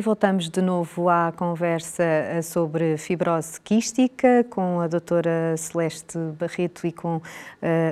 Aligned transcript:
Voltamos 0.00 0.48
de 0.48 0.62
novo 0.62 1.08
à 1.08 1.32
conversa 1.34 2.02
eh, 2.02 2.42
sobre 2.42 2.96
fibrose 2.96 3.60
quística 3.60 4.44
com 4.48 4.80
a 4.80 4.86
doutora 4.86 5.56
Celeste 5.56 6.18
Barreto 6.38 6.86
e 6.86 6.92
com 6.92 7.16
uh, 7.16 7.22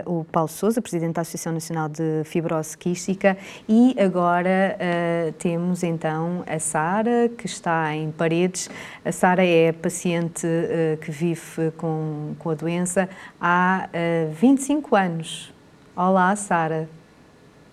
o 0.06 0.24
Paulo 0.24 0.48
Souza, 0.48 0.80
presidente 0.80 1.14
da 1.14 1.22
Associação 1.22 1.52
Nacional 1.52 1.88
de 1.88 2.22
Fibrose 2.24 2.76
Quística. 2.78 3.36
E 3.68 3.94
agora 4.00 4.76
uh, 4.78 5.32
temos 5.34 5.82
então 5.82 6.44
a 6.46 6.58
Sara, 6.58 7.28
que 7.36 7.46
está 7.46 7.94
em 7.94 8.10
Paredes. 8.10 8.70
A 9.04 9.12
Sara 9.12 9.44
é 9.44 9.72
paciente 9.72 10.46
uh, 10.46 10.96
que 10.98 11.10
vive 11.10 11.70
com, 11.76 12.34
com 12.38 12.50
a 12.50 12.54
doença 12.54 13.08
há 13.40 13.88
25 14.32 14.96
anos. 14.96 15.52
Olá, 15.94 16.34
Sara. 16.36 16.88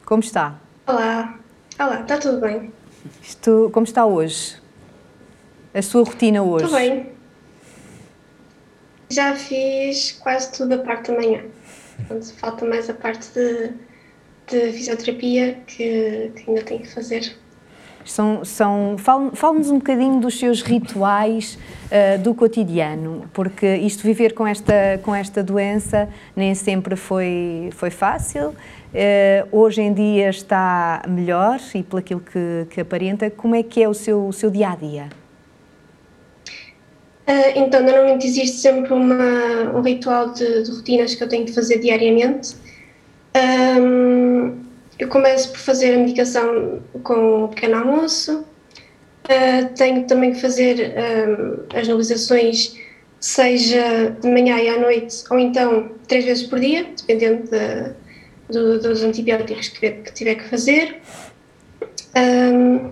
Como 0.06 0.22
está? 0.22 0.56
Olá. 0.88 1.36
Olá, 1.80 2.02
está 2.02 2.18
tudo 2.18 2.40
bem. 2.40 2.72
Isto, 3.22 3.70
como 3.74 3.86
está 3.86 4.06
hoje? 4.06 4.56
A 5.74 5.82
sua 5.82 6.04
rotina 6.04 6.42
hoje? 6.42 6.66
Estou 6.66 6.80
bem. 6.80 7.10
Já 9.10 9.36
fiz 9.36 10.14
quase 10.14 10.52
tudo 10.52 10.74
a 10.76 10.78
parte 10.80 11.12
da 11.12 11.18
manhã. 11.18 11.44
Portanto, 11.98 12.34
falta 12.36 12.66
mais 12.66 12.90
a 12.90 12.94
parte 12.94 13.28
de, 13.34 13.74
de 14.48 14.72
fisioterapia 14.74 15.62
que, 15.68 16.32
que 16.36 16.44
ainda 16.50 16.64
tenho 16.64 16.82
que 16.82 16.90
fazer. 16.90 17.38
São, 18.06 18.46
são, 18.46 18.96
Fale-nos 19.34 19.72
um 19.72 19.80
bocadinho 19.80 20.20
dos 20.20 20.38
seus 20.38 20.62
rituais 20.62 21.58
uh, 21.86 22.22
do 22.22 22.36
cotidiano, 22.36 23.26
porque 23.34 23.78
isto 23.78 24.04
viver 24.04 24.34
com 24.34 24.46
esta, 24.46 25.00
com 25.02 25.14
esta 25.14 25.42
doença 25.42 26.08
nem 26.36 26.54
sempre 26.54 26.96
foi, 26.96 27.70
foi 27.74 27.90
fácil. 27.90 28.50
Uh, 28.50 29.48
hoje 29.52 29.82
em 29.82 29.92
dia 29.92 30.30
está 30.30 31.02
melhor 31.08 31.60
e 31.74 31.82
pelo 31.82 32.00
aquilo 32.00 32.20
que, 32.20 32.68
que 32.70 32.80
aparenta. 32.80 33.30
Como 33.32 33.56
é 33.56 33.64
que 33.64 33.82
é 33.82 33.90
o 33.90 33.94
seu, 33.94 34.28
o 34.28 34.32
seu 34.32 34.52
dia 34.52 34.70
a 34.70 34.76
dia? 34.76 35.10
Uh, 37.28 37.58
então, 37.58 37.82
normalmente 37.82 38.28
existe 38.28 38.58
sempre 38.58 38.94
uma, 38.94 39.76
um 39.76 39.82
ritual 39.82 40.32
de, 40.32 40.62
de, 40.62 40.70
rotinas 40.70 41.16
que 41.16 41.24
eu 41.24 41.28
tenho 41.28 41.44
que 41.44 41.54
fazer 41.54 41.80
diariamente. 41.80 42.56
Um, 43.36 44.65
eu 44.98 45.08
começo 45.10 45.52
por 45.52 45.60
fazer 45.60 45.94
a 45.94 45.98
medicação 45.98 46.82
com 47.04 47.46
o 47.46 47.48
pequeno 47.50 47.78
almoço. 47.78 48.46
Uh, 49.26 49.74
tenho 49.76 50.06
também 50.06 50.34
que 50.34 50.40
fazer 50.40 50.94
um, 51.28 51.78
as 51.78 51.88
nebulizações, 51.88 52.78
seja 53.20 54.16
de 54.22 54.30
manhã 54.30 54.58
e 54.58 54.70
à 54.70 54.80
noite, 54.80 55.24
ou 55.32 55.40
então 55.40 55.92
três 56.08 56.26
vezes 56.26 56.44
por 56.44 56.60
dia, 56.60 56.86
dependendo 56.96 57.50
de, 57.50 58.54
do, 58.54 58.80
dos 58.80 59.04
antibióticos 59.04 59.70
que, 59.70 59.92
que, 59.92 60.14
tiver 60.14 60.36
que 60.36 60.48
fazer. 60.48 61.02
Um, 62.16 62.92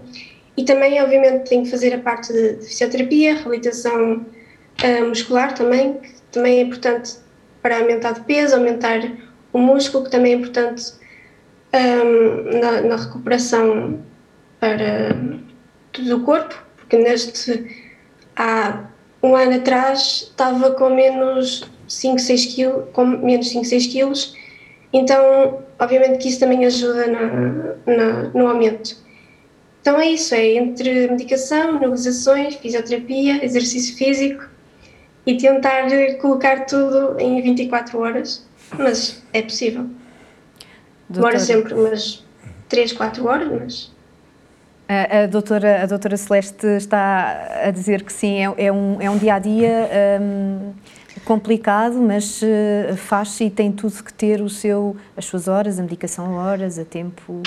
e 0.58 0.66
também, 0.66 1.02
obviamente, 1.02 1.50
tenho 1.50 1.64
que 1.64 1.72
fazer 1.72 1.94
a 1.94 2.00
parte 2.00 2.34
de, 2.34 2.56
de 2.56 2.66
fisioterapia, 2.66 3.36
reabilitação 3.36 4.26
uh, 4.84 5.08
muscular 5.08 5.54
também, 5.54 5.94
que 5.94 6.14
também 6.32 6.58
é 6.58 6.62
importante 6.62 7.14
para 7.62 7.78
aumentar 7.78 8.14
de 8.14 8.22
peso, 8.22 8.56
aumentar 8.56 9.00
o 9.54 9.60
músculo, 9.60 10.04
que 10.04 10.12
também 10.12 10.34
é 10.34 10.36
importante 10.36 10.94
um, 11.74 12.60
na, 12.60 12.82
na, 12.82 12.96
recuperação 12.96 14.00
para 14.60 15.16
todo 15.92 16.18
o 16.18 16.24
corpo, 16.24 16.56
porque 16.78 16.98
neste 16.98 17.92
há 18.36 18.86
um 19.22 19.36
ano 19.36 19.56
atrás 19.56 20.28
estava 20.30 20.72
com 20.72 20.90
menos 20.90 21.70
5, 21.88 22.20
6 22.20 22.46
quilos, 22.48 22.86
com 22.94 23.06
menos 23.06 23.50
5, 23.50 23.66
6 23.66 23.88
quilos, 23.88 24.38
então 24.92 25.64
obviamente 25.80 26.20
que 26.20 26.30
isso 26.30 26.40
também 26.40 26.66
ajuda 26.66 27.08
na, 27.08 27.76
na, 27.86 28.24
no 28.30 28.48
aumento. 28.48 29.04
Então 29.82 30.00
é 30.00 30.10
isso, 30.10 30.34
é 30.34 30.54
entre 30.54 31.10
medicação, 31.10 31.80
nebulizações, 31.80 32.56
fisioterapia, 32.56 33.44
exercício 33.44 33.98
físico 33.98 34.48
e 35.26 35.38
tentar 35.38 35.88
colocar 36.22 36.66
tudo 36.66 37.20
em 37.20 37.42
24 37.42 38.00
horas, 38.00 38.48
mas 38.78 39.22
é 39.34 39.42
possível. 39.42 39.90
Demora 41.14 41.40
sempre 41.40 41.74
umas 41.74 42.24
3, 42.68 42.94
4 42.94 43.26
horas, 43.26 43.48
mas. 43.52 43.94
A, 44.88 45.24
a, 45.24 45.28
doutora, 45.28 45.84
a 45.84 45.86
doutora 45.86 46.18
Celeste 46.18 46.68
está 46.68 47.62
a 47.66 47.72
dizer 47.72 48.04
que 48.04 48.12
sim, 48.12 48.46
é, 48.46 48.66
é 48.66 48.72
um, 48.72 49.02
é 49.02 49.10
um 49.10 49.18
dia 49.18 49.36
a 49.36 49.40
dia 49.40 49.90
um, 50.22 50.74
complicado, 51.24 51.96
mas 51.96 52.42
uh, 52.42 52.96
faz-se 52.98 53.46
e 53.46 53.50
tem 53.50 53.72
tudo 53.72 54.04
que 54.04 54.14
ter 54.14 54.42
o 54.42 54.50
seu, 54.50 54.98
as 55.16 55.26
suas 55.26 55.48
horas, 55.48 55.80
a 55.80 55.84
medicação 55.84 56.38
a 56.38 56.44
horas, 56.44 56.78
a 56.78 56.84
tempo. 56.84 57.42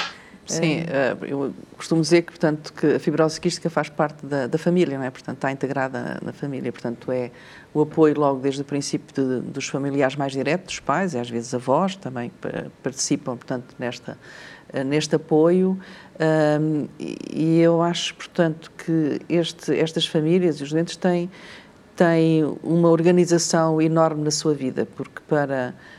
Sim, 0.46 0.82
uh, 0.82 1.24
eu 1.24 1.54
costumo 1.76 2.00
dizer 2.00 2.22
que, 2.22 2.32
portanto, 2.32 2.72
que 2.72 2.94
a 2.94 3.00
fibrose 3.00 3.40
quística 3.40 3.68
faz 3.68 3.88
parte 3.88 4.24
da, 4.24 4.46
da 4.46 4.56
família, 4.56 4.96
não 4.96 5.04
é? 5.04 5.10
Portanto, 5.10 5.36
está 5.36 5.50
integrada 5.50 6.18
na, 6.22 6.32
família, 6.32 6.70
portanto, 6.72 7.10
é 7.10 7.30
o 7.74 7.82
apoio 7.82 8.18
logo 8.18 8.40
desde 8.40 8.62
o 8.62 8.64
princípio 8.64 9.12
de, 9.14 9.40
dos 9.40 9.66
familiares 9.66 10.14
mais 10.14 10.32
diretos, 10.32 10.78
pais 10.78 11.14
e 11.14 11.18
às 11.18 11.28
vezes 11.28 11.52
avós 11.52 11.96
também 11.96 12.30
participam, 12.82 13.36
portanto, 13.36 13.74
nesta, 13.78 14.16
eh, 14.72 14.84
neste 14.84 15.16
apoio 15.16 15.78
um, 16.60 16.88
e 16.98 17.60
eu 17.60 17.82
acho, 17.82 18.14
portanto, 18.14 18.70
que 18.76 19.20
este, 19.28 19.74
estas 19.76 20.06
famílias 20.06 20.56
e 20.56 20.62
os 20.62 20.70
doentes 20.70 20.96
têm, 20.96 21.30
têm 21.94 22.44
uma 22.62 22.88
organização 22.88 23.80
enorme 23.80 24.22
na 24.22 24.30
sua 24.30 24.54
vida, 24.54 24.86
porque 24.96 25.20
para 25.28 25.68
eh, 25.68 25.95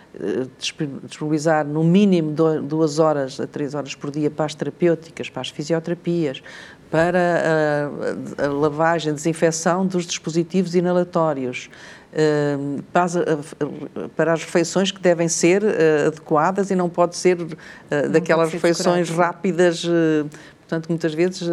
disponibilizar 0.58 1.66
no 1.66 1.84
mínimo 1.84 2.34
duas 2.64 2.98
horas 2.98 3.40
a 3.40 3.46
três 3.46 3.76
horas 3.76 3.94
por 3.94 4.10
dia 4.10 4.32
para 4.32 4.46
as 4.46 4.56
terapêuticas, 4.56 5.30
para 5.30 5.42
as 5.42 5.50
fisioterapias, 5.50 6.42
para 6.90 7.92
a, 8.40 8.46
a 8.46 8.48
lavagem, 8.48 9.14
desinfecção 9.14 9.86
dos 9.86 10.06
dispositivos 10.06 10.74
inalatórios, 10.74 11.70
eh, 12.14 12.58
para 12.92 13.04
as, 13.04 13.16
para 14.16 14.34
as 14.34 14.44
refeições 14.44 14.92
que 14.92 15.02
devem 15.02 15.28
ser 15.28 15.64
adequadas 16.08 16.72
e 16.72 16.76
não 16.76 16.90
pode 16.90 17.16
ser 17.16 17.38
daquelas 18.10 18.50
ser 18.50 18.56
refeições 18.56 19.10
rápidas 19.10 19.86
Portanto, 20.68 20.90
muitas 20.90 21.14
vezes 21.14 21.50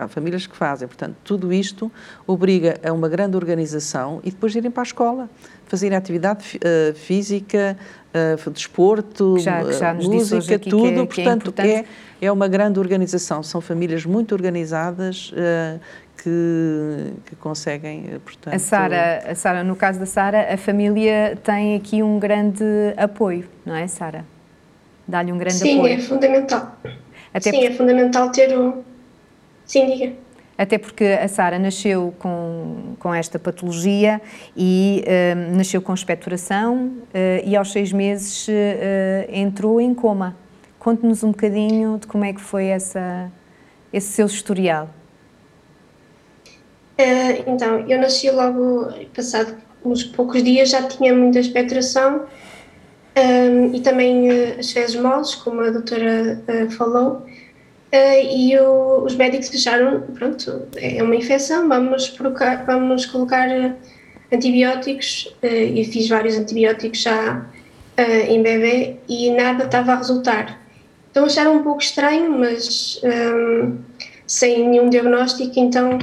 há 0.00 0.08
famílias 0.08 0.46
que 0.46 0.56
fazem. 0.56 0.88
Portanto, 0.88 1.14
tudo 1.22 1.52
isto 1.52 1.92
obriga 2.26 2.80
a 2.82 2.90
uma 2.90 3.06
grande 3.06 3.36
organização 3.36 4.18
e 4.24 4.30
depois 4.30 4.56
irem 4.56 4.70
para 4.70 4.82
a 4.82 4.84
escola 4.84 5.28
fazerem 5.66 5.96
atividade 5.96 6.56
uh, 6.56 6.94
física, 6.94 7.76
uh, 8.14 8.50
desporto, 8.50 9.38
já, 9.38 9.62
já 9.72 9.92
música, 9.92 10.58
tudo. 10.58 11.06
Que 11.06 11.20
é, 11.20 11.24
Portanto, 11.24 11.52
que 11.52 11.60
é, 11.60 11.84
é, 12.20 12.26
é, 12.26 12.32
uma 12.32 12.48
grande 12.48 12.80
organização. 12.80 13.42
São 13.42 13.60
famílias 13.60 14.06
muito 14.06 14.32
organizadas 14.32 15.32
uh, 15.32 15.78
que, 16.16 17.12
que, 17.26 17.36
conseguem, 17.36 18.18
portanto... 18.24 18.54
A 18.54 18.58
Sara, 18.58 19.22
a 19.28 19.34
Sara, 19.34 19.62
no 19.62 19.76
caso 19.76 19.98
da 19.98 20.06
Sara, 20.06 20.54
a 20.54 20.56
família 20.56 21.38
tem 21.44 21.76
aqui 21.76 22.02
um 22.02 22.18
grande 22.18 22.64
apoio, 22.96 23.46
não 23.66 23.74
é, 23.74 23.86
Sara? 23.86 24.24
Dá-lhe 25.06 25.30
um 25.30 25.36
grande 25.36 25.56
Sim, 25.56 25.78
apoio. 25.78 25.96
Sim, 25.96 26.04
é 26.04 26.08
fundamental. 26.08 26.76
Até 27.36 27.50
Sim, 27.50 27.66
é 27.66 27.70
fundamental 27.70 28.32
ter 28.32 28.58
o... 28.58 28.82
Sim, 29.66 29.86
diga. 29.86 30.12
Até 30.56 30.78
porque 30.78 31.04
a 31.04 31.28
Sara 31.28 31.58
nasceu 31.58 32.14
com, 32.18 32.94
com 32.98 33.12
esta 33.12 33.38
patologia 33.38 34.22
e 34.56 35.04
uh, 35.04 35.54
nasceu 35.54 35.82
com 35.82 35.92
expectoração 35.92 36.86
uh, 36.86 37.44
e 37.44 37.54
aos 37.54 37.72
seis 37.72 37.92
meses 37.92 38.48
uh, 38.48 38.52
entrou 39.30 39.78
em 39.82 39.94
coma. 39.94 40.34
Conte-nos 40.78 41.22
um 41.22 41.30
bocadinho 41.30 41.98
de 41.98 42.06
como 42.06 42.24
é 42.24 42.32
que 42.32 42.40
foi 42.40 42.66
essa, 42.66 43.30
esse 43.92 44.14
seu 44.14 44.24
historial. 44.24 44.88
então, 47.46 47.80
eu 47.86 48.00
nasci 48.00 48.30
logo, 48.30 48.88
passado 49.14 49.56
uns 49.84 50.04
poucos 50.04 50.42
dias, 50.42 50.70
já 50.70 50.88
tinha 50.88 51.14
muita 51.14 51.38
expectoração 51.38 52.24
um, 53.16 53.74
e 53.74 53.80
também 53.80 54.30
as 54.58 54.72
fezes 54.72 54.96
moles, 54.96 55.34
como 55.34 55.60
a 55.60 55.70
doutora 55.70 56.42
falou. 56.76 57.26
Uh, 57.92 58.36
e 58.36 58.58
o, 58.58 59.04
os 59.04 59.14
médicos 59.14 59.54
acharam, 59.54 60.02
pronto, 60.14 60.66
é 60.76 61.02
uma 61.02 61.14
infecção, 61.14 61.68
vamos, 61.68 62.10
colocar, 62.10 62.66
vamos 62.66 63.06
colocar 63.06 63.48
eh, 63.48 63.72
antibióticos, 64.32 65.34
uh, 65.42 65.46
e 65.46 65.84
fiz 65.84 66.08
vários 66.08 66.36
antibióticos 66.36 67.00
já 67.00 67.46
uh, 67.96 68.02
em 68.28 68.42
bebê 68.42 68.96
e 69.08 69.30
nada 69.30 69.64
estava 69.64 69.92
a 69.92 69.96
resultar. 69.96 70.60
Então 71.10 71.24
acharam 71.24 71.56
um 71.56 71.62
pouco 71.62 71.80
estranho, 71.80 72.30
mas 72.38 73.00
um, 73.04 73.78
sem 74.26 74.68
nenhum 74.68 74.90
diagnóstico, 74.90 75.52
então 75.56 75.98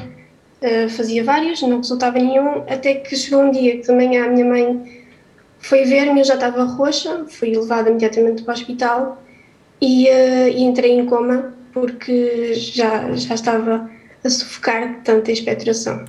fazia 0.96 1.26
vários, 1.26 1.62
não 1.62 1.78
resultava 1.78 2.18
nenhum, 2.18 2.64
até 2.70 2.96
que 2.96 3.18
chegou 3.18 3.42
um 3.42 3.52
dia 3.52 3.80
que 3.80 3.92
manhã 3.92 4.26
a 4.26 4.30
minha 4.30 4.46
mãe 4.46 5.03
foi 5.64 5.86
ver-me, 5.86 6.20
eu 6.20 6.26
já 6.26 6.36
estava 6.36 6.64
roxa, 6.66 7.26
fui 7.30 7.56
levada 7.56 7.90
imediatamente 7.90 8.44
para 8.44 8.52
o 8.52 8.56
hospital 8.56 9.24
e, 9.82 10.08
e 10.08 10.62
entrei 10.62 10.92
em 10.92 11.06
coma 11.06 11.54
porque 11.72 12.54
já, 12.54 13.12
já 13.14 13.34
estava 13.34 13.90
a 14.24 14.30
sufocar 14.30 14.96
de 14.96 15.02
tanta 15.02 15.32
expectoração. 15.32 16.06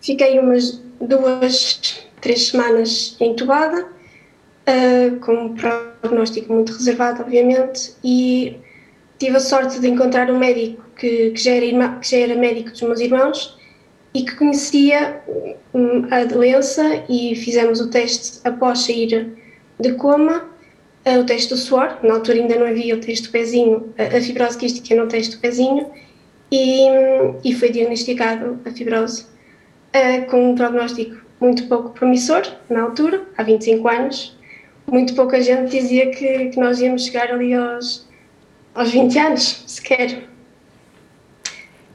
Fiquei 0.00 0.38
umas 0.38 0.82
duas, 1.00 2.04
três 2.20 2.48
semanas 2.48 3.16
entubada, 3.20 3.86
uh, 3.86 5.16
com 5.20 5.32
um 5.32 5.54
prognóstico 5.54 6.52
muito 6.52 6.72
reservado, 6.72 7.22
obviamente, 7.22 7.94
e 8.02 8.58
tive 9.18 9.36
a 9.36 9.40
sorte 9.40 9.80
de 9.80 9.88
encontrar 9.88 10.30
um 10.30 10.38
médico 10.38 10.84
que, 10.96 11.30
que, 11.30 11.40
já, 11.40 11.52
era 11.52 11.64
irmã, 11.64 11.98
que 12.00 12.10
já 12.10 12.18
era 12.18 12.34
médico 12.34 12.70
dos 12.70 12.82
meus 12.82 13.00
irmãos 13.00 13.63
e 14.14 14.24
que 14.24 14.36
conhecia 14.36 15.20
a 16.10 16.24
doença 16.24 17.04
e 17.08 17.34
fizemos 17.34 17.80
o 17.80 17.90
teste 17.90 18.40
após 18.44 18.80
sair 18.80 19.34
de 19.80 19.92
coma, 19.94 20.48
eh, 21.04 21.18
o 21.18 21.26
teste 21.26 21.50
do 21.50 21.56
suor, 21.56 21.98
na 22.02 22.14
altura 22.14 22.38
ainda 22.38 22.56
não 22.56 22.66
havia 22.66 22.94
o 22.94 23.00
teste 23.00 23.26
do 23.26 23.32
pezinho, 23.32 23.92
a 23.98 24.20
fibrose 24.20 24.56
quística 24.56 24.94
no 24.94 25.08
teste 25.08 25.36
do 25.36 25.40
pezinho, 25.40 25.90
e, 26.50 26.86
e 27.44 27.52
foi 27.54 27.70
diagnosticado 27.70 28.60
a 28.64 28.70
fibrose 28.70 29.24
uh, 29.24 30.30
com 30.30 30.50
um 30.50 30.54
prognóstico 30.54 31.24
muito 31.40 31.66
pouco 31.66 31.90
promissor 31.90 32.42
na 32.70 32.82
altura, 32.82 33.26
há 33.36 33.42
25 33.42 33.88
anos. 33.88 34.38
Muito 34.86 35.14
pouca 35.14 35.40
gente 35.40 35.70
dizia 35.70 36.10
que, 36.10 36.50
que 36.50 36.60
nós 36.60 36.80
íamos 36.80 37.06
chegar 37.06 37.30
ali 37.30 37.54
aos, 37.54 38.08
aos 38.74 38.90
20 38.90 39.18
anos, 39.18 39.64
sequer. 39.66 40.28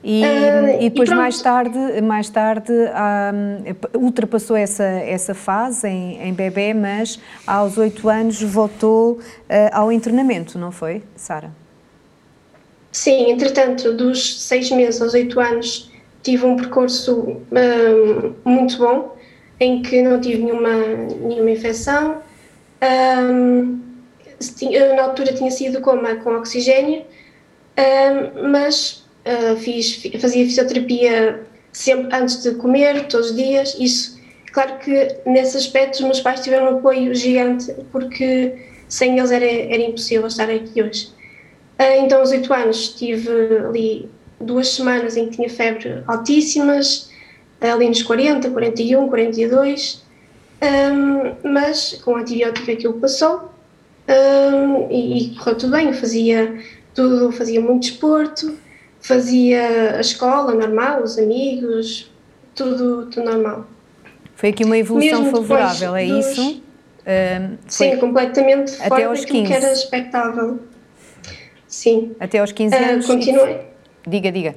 E, 0.04 0.24
uh, 0.24 0.82
e 0.82 0.90
depois 0.90 1.10
e 1.10 1.14
mais 1.14 1.42
tarde, 1.42 2.02
mais 2.02 2.30
tarde 2.30 2.72
um, 2.72 4.00
ultrapassou 4.02 4.56
essa, 4.56 4.84
essa 4.84 5.34
fase 5.34 5.88
em, 5.88 6.22
em 6.22 6.34
bebê, 6.34 6.74
mas 6.74 7.20
aos 7.46 7.78
oito 7.78 8.08
anos 8.08 8.42
voltou 8.42 9.14
uh, 9.14 9.20
ao 9.74 9.92
internamento, 9.92 10.58
não 10.58 10.72
foi, 10.72 11.04
Sara? 11.16 11.52
Sim, 12.92 13.30
entretanto, 13.30 13.94
dos 13.94 14.42
seis 14.42 14.72
meses 14.72 15.02
aos 15.02 15.14
oito 15.14 15.40
anos 15.40 15.92
tive 16.24 16.46
um 16.46 16.56
percurso 16.56 17.38
um, 17.52 18.34
muito 18.46 18.78
bom, 18.78 19.16
em 19.60 19.82
que 19.82 20.02
não 20.02 20.20
tive 20.22 20.44
nenhuma, 20.44 20.74
nenhuma 21.22 21.52
infecção. 21.52 22.22
Um, 22.82 23.80
na 24.96 25.04
altura 25.04 25.34
tinha 25.34 25.52
sido 25.52 25.82
coma 25.82 26.16
com 26.16 26.32
oxigênio, 26.38 27.04
mas 28.50 28.99
uh, 29.26 29.56
fiz, 29.58 30.02
fazia 30.20 30.46
fisioterapia 30.46 31.44
sempre 31.72 32.16
antes 32.16 32.42
de 32.44 32.56
comer, 32.56 33.08
todos 33.08 33.32
os 33.32 33.36
dias. 33.36 33.76
Isso, 33.80 34.20
claro 34.52 34.78
que 34.80 35.16
nesse 35.26 35.58
aspecto 35.58 35.96
os 35.96 36.02
meus 36.02 36.22
pais 36.22 36.42
tiveram 36.42 36.74
um 36.74 36.78
apoio 36.78 37.14
gigante, 37.16 37.74
porque 37.92 38.56
sem 38.88 39.18
eles 39.18 39.32
era, 39.32 39.46
era 39.46 39.82
impossível 39.82 40.28
estar 40.28 40.50
aqui 40.50 40.82
hoje. 40.82 41.08
Uh, 41.80 42.04
então, 42.04 42.20
aos 42.20 42.32
oito 42.32 42.54
anos, 42.54 42.90
tive 42.90 43.30
ali 43.68 44.10
duas 44.40 44.70
semanas 44.70 45.18
em 45.18 45.28
que 45.28 45.38
tinha 45.38 45.50
febre 45.50 46.04
altíssimas, 46.08 47.10
ali 47.62 47.88
nos 47.90 48.02
40, 48.04 48.50
41, 48.50 49.08
42, 49.10 50.02
um, 50.62 51.50
mas 51.52 52.02
com 52.04 52.16
antibiótico 52.16 52.72
aquilo 52.72 52.94
passou 52.96 53.52
um, 54.08 54.92
e, 54.92 55.18
e 55.18 55.36
correu 55.36 55.58
tudo 55.58 55.72
bem. 55.72 55.94
fazia 55.94 56.58
tudo, 56.94 57.32
fazia 57.32 57.62
muito 57.62 57.84
desporto, 57.84 58.58
fazia 59.02 59.98
a 59.98 60.02
escola 60.02 60.54
normal, 60.54 61.04
os 61.04 61.18
amigos, 61.18 62.12
tudo, 62.56 63.08
tudo 63.08 63.30
normal. 63.30 63.66
Foi 64.36 64.50
aqui 64.50 64.64
uma 64.64 64.78
evolução 64.78 65.24
Mesmo 65.24 65.38
favorável, 65.38 65.96
é 65.96 66.06
dos... 66.06 66.26
isso? 66.26 66.64
Um, 67.10 67.58
Sim, 67.68 67.98
completamente 67.98 68.76
até 68.76 68.90
fora 68.90 69.08
aos 69.08 69.26
15. 69.26 69.48
que 69.48 69.54
era 69.54 69.74
expectável. 69.74 70.60
Sim. 71.68 72.16
Até 72.20 72.40
aos 72.40 72.52
15 72.52 72.76
anos. 72.76 73.06
Uh, 73.06 73.08
continuei. 73.08 73.54
E... 74.06 74.10
Diga, 74.10 74.32
diga. 74.32 74.56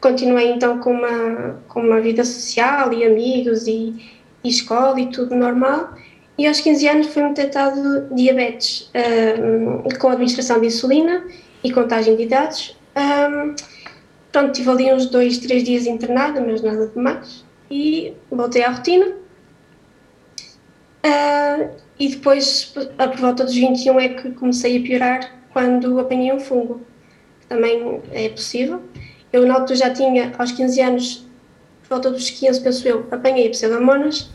Continuei 0.00 0.50
então 0.50 0.78
com 0.78 0.92
uma, 0.92 1.60
com 1.68 1.80
uma 1.80 2.00
vida 2.00 2.24
social 2.24 2.92
e 2.92 3.04
amigos 3.04 3.66
e, 3.66 3.94
e 4.42 4.48
escola 4.48 5.00
e 5.00 5.06
tudo 5.06 5.34
normal. 5.34 5.94
E 6.36 6.46
aos 6.46 6.60
15 6.60 6.88
anos 6.88 7.06
foi-me 7.08 7.30
detectado 7.30 8.08
diabetes 8.14 8.90
um, 8.94 9.88
com 9.98 10.08
administração 10.08 10.60
de 10.60 10.66
insulina 10.66 11.24
e 11.62 11.72
contagem 11.72 12.16
de 12.16 12.24
idades. 12.24 12.76
Um, 12.96 13.54
pronto, 14.30 14.52
tive 14.52 14.70
ali 14.70 14.92
uns 14.92 15.06
dois, 15.06 15.38
três 15.38 15.64
dias 15.64 15.86
internada, 15.86 16.40
mas 16.40 16.62
nada 16.62 16.86
de 16.86 16.98
mais. 16.98 17.44
E 17.70 18.14
voltei 18.30 18.62
à 18.62 18.70
rotina. 18.70 19.06
Uh, 21.04 21.70
e 21.98 22.08
depois, 22.08 22.64
por 22.64 23.16
volta 23.16 23.44
dos 23.44 23.54
21, 23.54 24.00
é 24.00 24.08
que 24.08 24.30
comecei 24.32 24.78
a 24.78 24.82
piorar 24.82 25.34
quando 25.52 25.98
apanhei 25.98 26.32
um 26.32 26.40
fungo. 26.40 26.80
Também 27.48 28.00
é 28.12 28.28
possível. 28.28 28.82
Eu, 29.32 29.46
na 29.46 29.54
altura, 29.54 29.76
já 29.76 29.90
tinha, 29.90 30.32
aos 30.38 30.52
15 30.52 30.80
anos, 30.80 31.26
por 31.82 31.96
volta 31.96 32.10
dos 32.10 32.30
15, 32.30 32.60
penso 32.62 32.88
eu, 32.88 33.06
apanhei 33.10 33.48
pseudomonas 33.50 34.30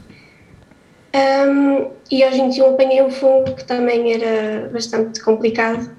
um, 1.13 1.91
e 2.11 2.23
aos 2.23 2.35
21 2.35 2.73
apanhei 2.73 3.01
um 3.01 3.09
fungo 3.09 3.55
que 3.55 3.63
também 3.63 4.13
era 4.13 4.69
bastante 4.69 5.19
complicado 5.21 5.89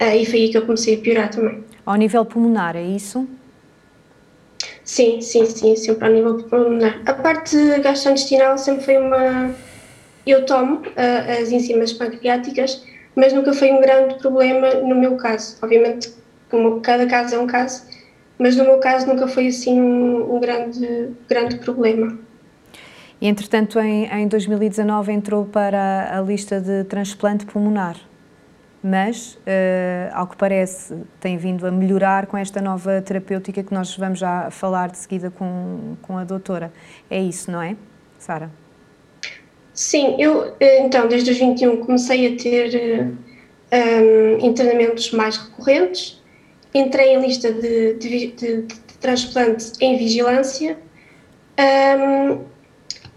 uh, 0.00 0.14
e 0.14 0.24
foi 0.24 0.42
aí 0.42 0.48
que 0.50 0.56
eu 0.56 0.62
comecei 0.62 0.94
a 0.94 0.98
piorar 0.98 1.30
também. 1.30 1.64
Ao 1.88 1.96
nível 1.96 2.22
pulmonar, 2.22 2.76
é 2.76 2.82
isso? 2.82 3.26
Sim, 4.84 5.22
sim, 5.22 5.46
sim, 5.46 5.74
sempre 5.74 6.06
ao 6.06 6.12
nível 6.12 6.36
pulmonar. 6.42 7.00
A 7.06 7.14
parte 7.14 7.56
gastrointestinal 7.78 8.58
sempre 8.58 8.84
foi 8.84 8.98
uma. 8.98 9.54
Eu 10.26 10.44
tomo 10.44 10.82
uh, 10.82 11.40
as 11.40 11.50
enzimas 11.50 11.94
pancreáticas, 11.94 12.84
mas 13.16 13.32
nunca 13.32 13.54
foi 13.54 13.72
um 13.72 13.80
grande 13.80 14.16
problema 14.16 14.74
no 14.74 14.94
meu 14.94 15.16
caso. 15.16 15.56
Obviamente, 15.62 16.12
como 16.50 16.78
cada 16.82 17.06
caso 17.06 17.36
é 17.36 17.38
um 17.38 17.46
caso, 17.46 17.84
mas 18.38 18.54
no 18.54 18.64
meu 18.64 18.76
caso 18.80 19.06
nunca 19.06 19.26
foi 19.26 19.46
assim 19.46 19.80
um, 19.80 20.36
um 20.36 20.40
grande, 20.40 21.08
grande 21.26 21.56
problema. 21.56 22.18
E, 23.18 23.26
entretanto, 23.26 23.80
em, 23.80 24.04
em 24.12 24.28
2019 24.28 25.10
entrou 25.10 25.46
para 25.46 26.18
a 26.18 26.20
lista 26.20 26.60
de 26.60 26.84
transplante 26.84 27.46
pulmonar, 27.46 27.96
mas, 28.82 29.34
uh, 29.34 30.12
ao 30.12 30.26
que 30.26 30.36
parece, 30.36 30.94
tem 31.20 31.36
vindo 31.36 31.66
a 31.66 31.70
melhorar 31.70 32.26
com 32.26 32.36
esta 32.36 32.60
nova 32.60 33.02
terapêutica 33.02 33.62
que 33.62 33.74
nós 33.74 33.96
vamos 33.96 34.18
já 34.18 34.50
falar 34.50 34.90
de 34.90 34.98
seguida 34.98 35.30
com, 35.30 35.96
com 36.02 36.16
a 36.16 36.24
doutora. 36.24 36.72
É 37.10 37.20
isso, 37.20 37.50
não 37.50 37.60
é, 37.60 37.76
Sara? 38.18 38.50
Sim, 39.74 40.16
eu, 40.18 40.54
eh, 40.58 40.84
então, 40.84 41.06
desde 41.06 41.30
os 41.30 41.38
21 41.38 41.76
comecei 41.78 42.34
a 42.34 42.36
ter 42.36 43.04
um, 43.04 43.16
eh, 43.70 44.38
internamentos 44.40 45.12
mais 45.12 45.36
recorrentes, 45.36 46.20
entrei 46.74 47.14
em 47.14 47.20
lista 47.20 47.52
de, 47.52 47.94
de, 47.94 48.26
de, 48.32 48.62
de 48.62 48.74
transplante 49.00 49.72
em 49.80 49.96
vigilância, 49.96 50.76
um, 51.58 52.44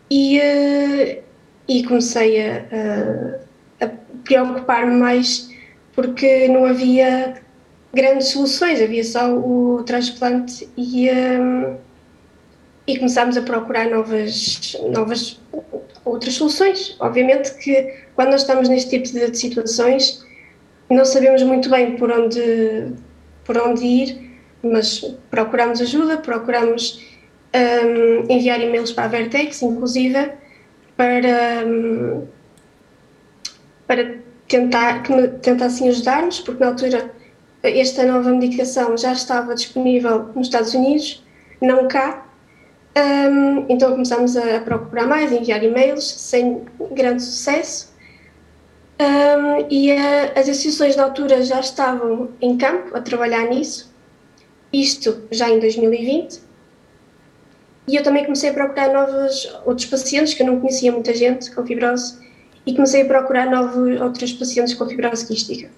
e, 0.10 0.40
uh, 0.40 1.24
e 1.68 1.84
comecei 1.84 2.42
a, 2.46 2.66
a, 3.80 3.86
a 3.86 3.90
preocupar-me 4.24 5.00
mais 5.00 5.51
porque 5.94 6.48
não 6.48 6.66
havia 6.66 7.42
grandes 7.94 8.30
soluções, 8.30 8.82
havia 8.82 9.04
só 9.04 9.34
o 9.34 9.84
transplante 9.84 10.68
e, 10.78 11.10
um, 11.10 11.78
e 12.88 12.98
começámos 12.98 13.36
a 13.38 13.42
procurar 13.42 13.90
novas, 13.90 14.76
novas 14.90 15.40
outras 16.06 16.34
soluções. 16.36 16.96
Obviamente 17.00 17.54
que 17.56 17.94
quando 18.16 18.32
nós 18.32 18.42
estamos 18.42 18.70
neste 18.70 18.90
tipo 18.90 19.12
de, 19.12 19.38
situações 19.38 20.26
não 20.90 21.06
sabemos 21.06 21.42
muito 21.44 21.70
bem 21.70 21.96
por 21.96 22.12
onde, 22.12 22.94
por 23.46 23.58
onde 23.58 23.86
ir, 23.86 24.40
mas 24.62 25.00
procuramos 25.30 25.82
ajuda, 25.82 26.18
procuramos 26.18 27.02
um, 27.56 28.32
enviar 28.32 28.60
e-mails 28.62 28.92
para 28.92 29.06
a 29.06 29.08
Vertex, 29.08 29.62
inclusive, 29.62 30.32
para, 30.98 31.66
um, 31.66 32.28
para 33.88 34.20
tentar, 34.52 35.02
que 35.02 35.14
me 35.14 35.28
tentassem 35.30 35.88
ajudar-nos, 35.88 36.42
porque 36.42 36.62
na 36.62 36.70
altura 36.70 37.10
esta 37.64 38.06
nova 38.06 38.30
medicação 38.32 38.98
já 38.98 39.14
estava 39.14 39.56
disponível 39.56 40.30
nos 40.36 40.48
Estados 40.48 40.74
Unidos, 40.74 41.24
não 41.62 41.88
cá. 41.88 42.26
Um, 42.98 43.66
então 43.70 43.92
começámos 43.92 44.36
a 44.36 44.60
procurar 44.60 45.08
mais, 45.08 45.32
enviar 45.32 45.64
e-mails, 45.64 46.04
sem 46.04 46.64
grande 46.92 47.24
sucesso. 47.24 47.92
Um, 49.00 49.68
e 49.70 49.92
a, 49.92 50.34
as 50.36 50.50
associações 50.50 50.98
na 50.98 51.04
altura 51.04 51.42
já 51.44 51.62
estavam 51.62 52.30
em 52.42 52.58
campo 52.58 52.96
a 52.96 53.00
trabalhar 53.00 53.48
nisso, 53.48 53.94
isto 54.74 55.24
já 55.32 55.50
em 55.50 55.60
2020. 55.60 56.42
E 57.88 57.96
eu 57.96 58.04
também 58.04 58.24
comecei 58.24 58.50
a 58.50 58.54
procurar 58.54 58.92
novos, 58.92 59.50
outros 59.66 59.88
pacientes, 59.88 60.34
que 60.34 60.44
eu 60.44 60.48
não 60.48 60.60
conhecia 60.60 60.92
muita 60.92 61.14
gente 61.14 61.50
com 61.52 61.66
fibrose, 61.66 62.20
e 62.66 62.74
comecei 62.74 63.02
a 63.02 63.06
procurar 63.06 63.50
novos, 63.50 64.00
outros 64.02 64.34
pacientes 64.34 64.74
com 64.74 64.88
fibrose 64.88 65.26
quística. 65.26 65.70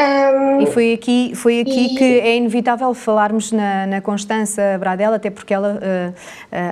Um, 0.00 0.60
e 0.60 0.66
foi 0.66 0.92
aqui, 0.92 1.32
foi 1.34 1.60
aqui 1.60 1.86
e... 1.86 1.96
que 1.96 2.04
é 2.20 2.36
inevitável 2.36 2.94
falarmos 2.94 3.50
na, 3.50 3.84
na 3.84 4.00
Constança 4.00 4.78
Bradella, 4.78 5.16
até 5.16 5.28
porque 5.28 5.52
ela 5.52 5.74
uh, 5.74 6.10
uh, 6.10 6.14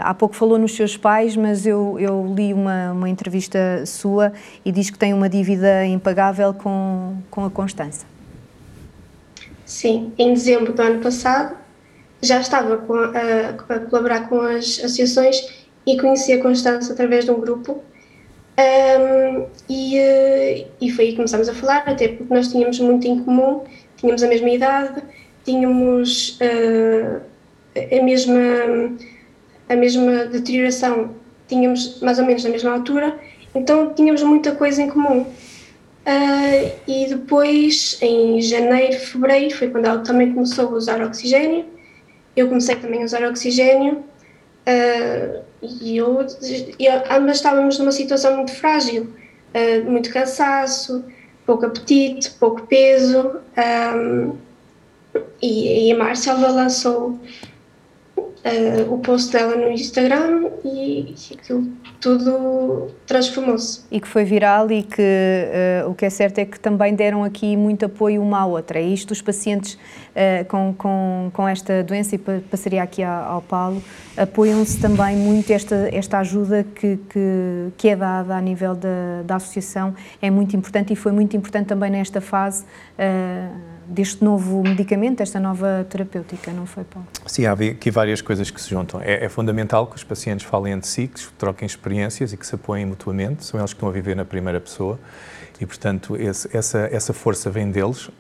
há 0.05 0.15
pouco 0.15 0.37
falou 0.37 0.59
nos 0.59 0.77
seus 0.77 0.97
pais, 0.97 1.35
mas 1.35 1.67
eu, 1.67 1.99
eu 1.99 2.33
li 2.37 2.55
uma, 2.55 2.93
uma 2.93 3.09
entrevista 3.09 3.85
sua 3.85 4.33
e 4.65 4.71
diz 4.71 4.91
que 4.91 4.99
tem 4.99 5.13
uma 5.13 5.29
dívida 5.29 5.85
impagável 5.85 6.55
com, 6.55 7.17
com 7.29 7.45
a 7.45 7.51
Constança. 7.51 8.07
Sim, 9.65 10.13
em 10.17 10.33
dezembro 10.33 10.73
do 10.73 10.81
ano 10.81 11.03
passado 11.03 11.57
já 12.23 12.41
estava 12.41 12.75
a, 12.75 13.75
a, 13.75 13.81
colaborar 13.81 14.29
com 14.29 14.41
as 14.41 14.79
associações 14.79 15.67
e 15.85 16.01
conheci 16.01 16.33
a 16.33 16.41
Constança 16.41 16.93
através 16.93 17.25
de 17.25 17.33
um 17.33 17.41
grupo 17.41 17.83
Um, 18.59 19.47
e, 19.69 19.99
uh, 19.99 20.67
e 20.81 20.91
foi 20.91 21.05
aí 21.05 21.11
que 21.11 21.17
começámos 21.17 21.49
a 21.49 21.55
falar, 21.55 21.85
até 21.87 22.09
porque 22.09 22.33
nós 22.33 22.49
tínhamos 22.49 22.81
muito 22.81 23.07
em 23.07 23.23
comum, 23.23 23.65
tínhamos 23.97 24.23
a 24.23 24.29
mesma 24.29 24.49
idade, 24.49 25.03
tínhamos 25.45 26.39
uh, 26.41 27.21
a, 27.77 28.03
mesma, 28.03 28.41
a 29.69 29.77
mesma 29.77 30.25
deterioração, 30.27 31.11
tínhamos 31.47 32.01
mais 32.01 32.19
ou 32.19 32.25
menos 32.25 32.45
na 32.45 32.51
mesma 32.51 32.73
altura, 32.73 33.19
então 33.55 33.93
tínhamos 33.93 34.23
muita 34.23 34.53
coisa 34.53 34.83
em 34.83 34.89
comum. 34.89 35.21
Uh, 35.21 36.73
e 36.87 37.07
depois, 37.09 37.99
em 38.01 38.41
janeiro, 38.41 38.99
fevereiro, 39.01 39.55
foi 39.55 39.69
quando 39.69 39.87
ela 39.87 39.99
também 39.99 40.33
começou 40.33 40.69
a 40.69 40.73
usar 40.73 41.03
oxigênio, 41.03 41.67
eu 42.35 42.49
comecei 42.49 42.77
também 42.77 43.03
a 43.03 43.05
usar 43.05 43.23
oxigênio. 43.25 44.05
Uh, 44.67 45.46
e 45.63 45.97
eu, 45.97 46.27
eu, 46.79 47.03
ambas 47.11 47.37
estávamos 47.37 47.79
numa 47.79 47.93
situação 47.93 48.37
muito 48.37 48.53
frágil, 48.55 49.13
uh, 49.55 49.91
muito 49.91 50.13
cansaço, 50.13 51.05
pouco 51.45 51.67
apetite, 51.67 52.31
pouco 52.33 52.67
peso. 52.67 53.41
Um, 53.57 54.37
e, 55.41 55.89
e 55.89 55.93
a 55.93 55.97
Márcia 55.97 56.35
lançou 56.35 57.19
uh, 58.47 58.93
o 58.93 58.99
post 58.99 59.33
dela 59.33 59.57
no 59.57 59.71
Instagram 59.71 60.51
e, 60.65 61.15
e 61.31 61.35
aquilo 61.35 61.69
tudo 62.01 62.89
transformou-se. 63.07 63.83
E 63.91 64.01
que 64.01 64.07
foi 64.07 64.25
viral 64.25 64.71
e 64.71 64.83
que 64.83 65.03
uh, 65.03 65.91
o 65.91 65.95
que 65.95 66.05
é 66.05 66.11
certo 66.11 66.39
é 66.39 66.45
que 66.45 66.59
também 66.59 66.95
deram 66.95 67.25
aqui 67.25 67.57
muito 67.57 67.85
apoio 67.87 68.23
uma 68.23 68.41
à 68.41 68.47
outra. 68.47 68.81
E 68.81 68.95
isto 68.95 69.11
os 69.11 69.21
pacientes 69.21 69.75
uh, 69.75 70.45
com, 70.49 70.75
com, 70.77 71.31
com 71.33 71.49
esta 71.49 71.83
doença, 71.83 72.15
e 72.15 72.19
passaria 72.19 72.83
aqui 72.83 73.03
ao, 73.03 73.25
ao 73.25 73.43
Paulo, 73.43 73.83
apoiam-se 74.17 74.81
também 74.81 75.17
muito 75.17 75.51
esta, 75.51 75.89
esta 75.93 76.19
ajuda 76.19 76.65
que, 76.65 76.99
que, 77.09 77.73
que 77.77 77.89
é 77.89 77.97
dada 77.97 78.37
a 78.37 78.41
nível 78.41 78.75
da, 78.75 79.23
da 79.25 79.37
associação, 79.37 79.95
é 80.23 80.31
muito 80.31 80.57
importante 80.57 80.93
e 80.93 80.97
foi 80.97 81.13
muito 81.13 81.37
importante 81.37 81.67
também 81.67 81.91
nesta 81.91 82.21
fase 82.21 82.65
deste 83.89 84.25
novo 84.25 84.63
medicamento, 84.63 85.19
desta 85.19 85.39
nova 85.39 85.87
terapêutica, 85.89 86.53
não 86.53 86.67
foi, 86.67 86.85
Paulo? 86.85 87.07
Sim, 87.27 87.47
há 87.47 87.53
aqui 87.53 87.91
várias 87.91 88.21
coisas 88.21 88.51
que 88.51 88.61
se 88.61 88.71
juntam. 88.71 89.01
É, 89.01 89.25
é, 89.25 89.29
fundamental 89.29 89.87
que 89.87 89.97
os 89.97 90.05
pacientes 90.05 90.47
falem 90.47 90.73
entre 90.73 90.89
si, 90.89 91.09
que 91.09 91.21
troquem 91.39 91.67
experiências 91.67 92.33
e 92.33 92.37
que 92.37 92.47
se 92.47 92.55
apoiem 92.55 92.87
mutuamente, 92.87 93.45
são 93.45 93.61
eles 93.61 93.73
que 93.73 93.77
estão 93.77 93.89
a 93.89 93.93
viver 93.93 94.17
na 94.17 94.25
primeira 94.25 94.61
pessoa 94.61 94.99
e, 95.61 95.67
portanto, 95.67 96.17
esse, 96.17 96.55
essa, 96.57 96.89
essa 96.93 97.13
força 97.13 97.51
vem 97.51 97.71
deles. 97.71 98.11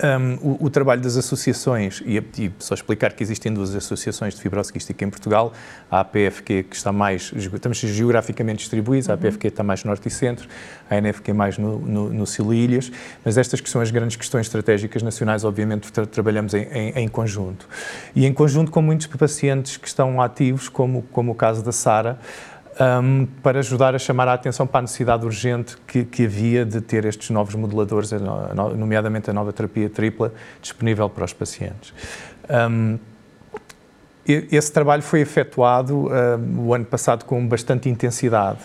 Um, 0.00 0.34
o, 0.40 0.66
o, 0.66 0.70
trabalho 0.70 1.00
das 1.00 1.16
associações, 1.16 2.00
e, 2.06 2.18
e, 2.18 2.52
só 2.60 2.72
explicar 2.72 3.14
que 3.14 3.20
existem 3.20 3.52
duas 3.52 3.74
associações 3.74 4.32
de 4.32 4.40
fibrose 4.40 4.72
quística 4.72 5.04
em 5.04 5.10
Portugal, 5.10 5.52
a 5.90 5.98
APFQ 6.00 6.66
que 6.70 6.76
está 6.76 6.92
mais, 6.92 7.32
estamos 7.34 7.78
geograficamente 7.78 8.60
distribuídos, 8.60 9.10
a 9.10 9.14
APFQ 9.14 9.48
está 9.48 9.64
mais 9.64 9.82
norte 9.82 10.06
e 10.06 10.10
centro, 10.10 10.48
a 10.88 11.00
NFQ 11.00 11.32
mais 11.32 11.58
no, 11.58 11.80
no, 11.80 12.10
no 12.10 12.24
e 12.24 12.56
Ilhas, 12.56 12.92
mas 13.24 13.36
estas 13.36 13.60
que 13.60 13.68
são 13.68 13.80
as 13.80 13.90
grandes 13.90 14.16
questões 14.16 14.46
estratégicas 14.46 15.02
nacionais, 15.02 15.42
obviamente 15.42 15.90
tra 15.90 16.06
trabalhamos 16.06 16.54
em, 16.54 16.62
em, 16.72 16.90
em, 16.90 17.08
conjunto. 17.08 17.68
E 18.14 18.24
em 18.24 18.32
conjunto 18.32 18.70
com 18.70 18.80
muitos 18.80 19.08
pacientes 19.08 19.76
que 19.76 19.88
estão 19.88 20.22
ativos, 20.22 20.68
como, 20.68 21.02
como 21.10 21.32
o 21.32 21.34
caso 21.34 21.64
da 21.64 21.72
Sara, 21.72 22.20
um, 22.80 23.26
para 23.42 23.58
ajudar 23.58 23.94
a 23.94 23.98
chamar 23.98 24.28
a 24.28 24.34
atenção 24.34 24.66
para 24.66 24.80
a 24.80 24.82
necessidade 24.82 25.24
urgente 25.24 25.76
que, 25.86 26.04
que 26.04 26.24
havia 26.24 26.64
de 26.64 26.80
ter 26.80 27.04
estes 27.04 27.30
novos 27.30 27.54
moduladores, 27.54 28.10
nomeadamente 28.76 29.30
a 29.30 29.32
nova 29.32 29.52
terapia 29.52 29.90
tripla, 29.90 30.32
disponível 30.62 31.08
para 31.10 31.24
os 31.24 31.32
pacientes. 31.32 31.92
Um, 32.48 32.98
esse 34.26 34.70
trabalho 34.70 35.02
foi 35.02 35.20
efetuado 35.20 36.08
um, 36.08 36.66
o 36.66 36.74
ano 36.74 36.84
passado 36.84 37.24
com 37.24 37.48
bastante 37.48 37.88
intensidade. 37.88 38.60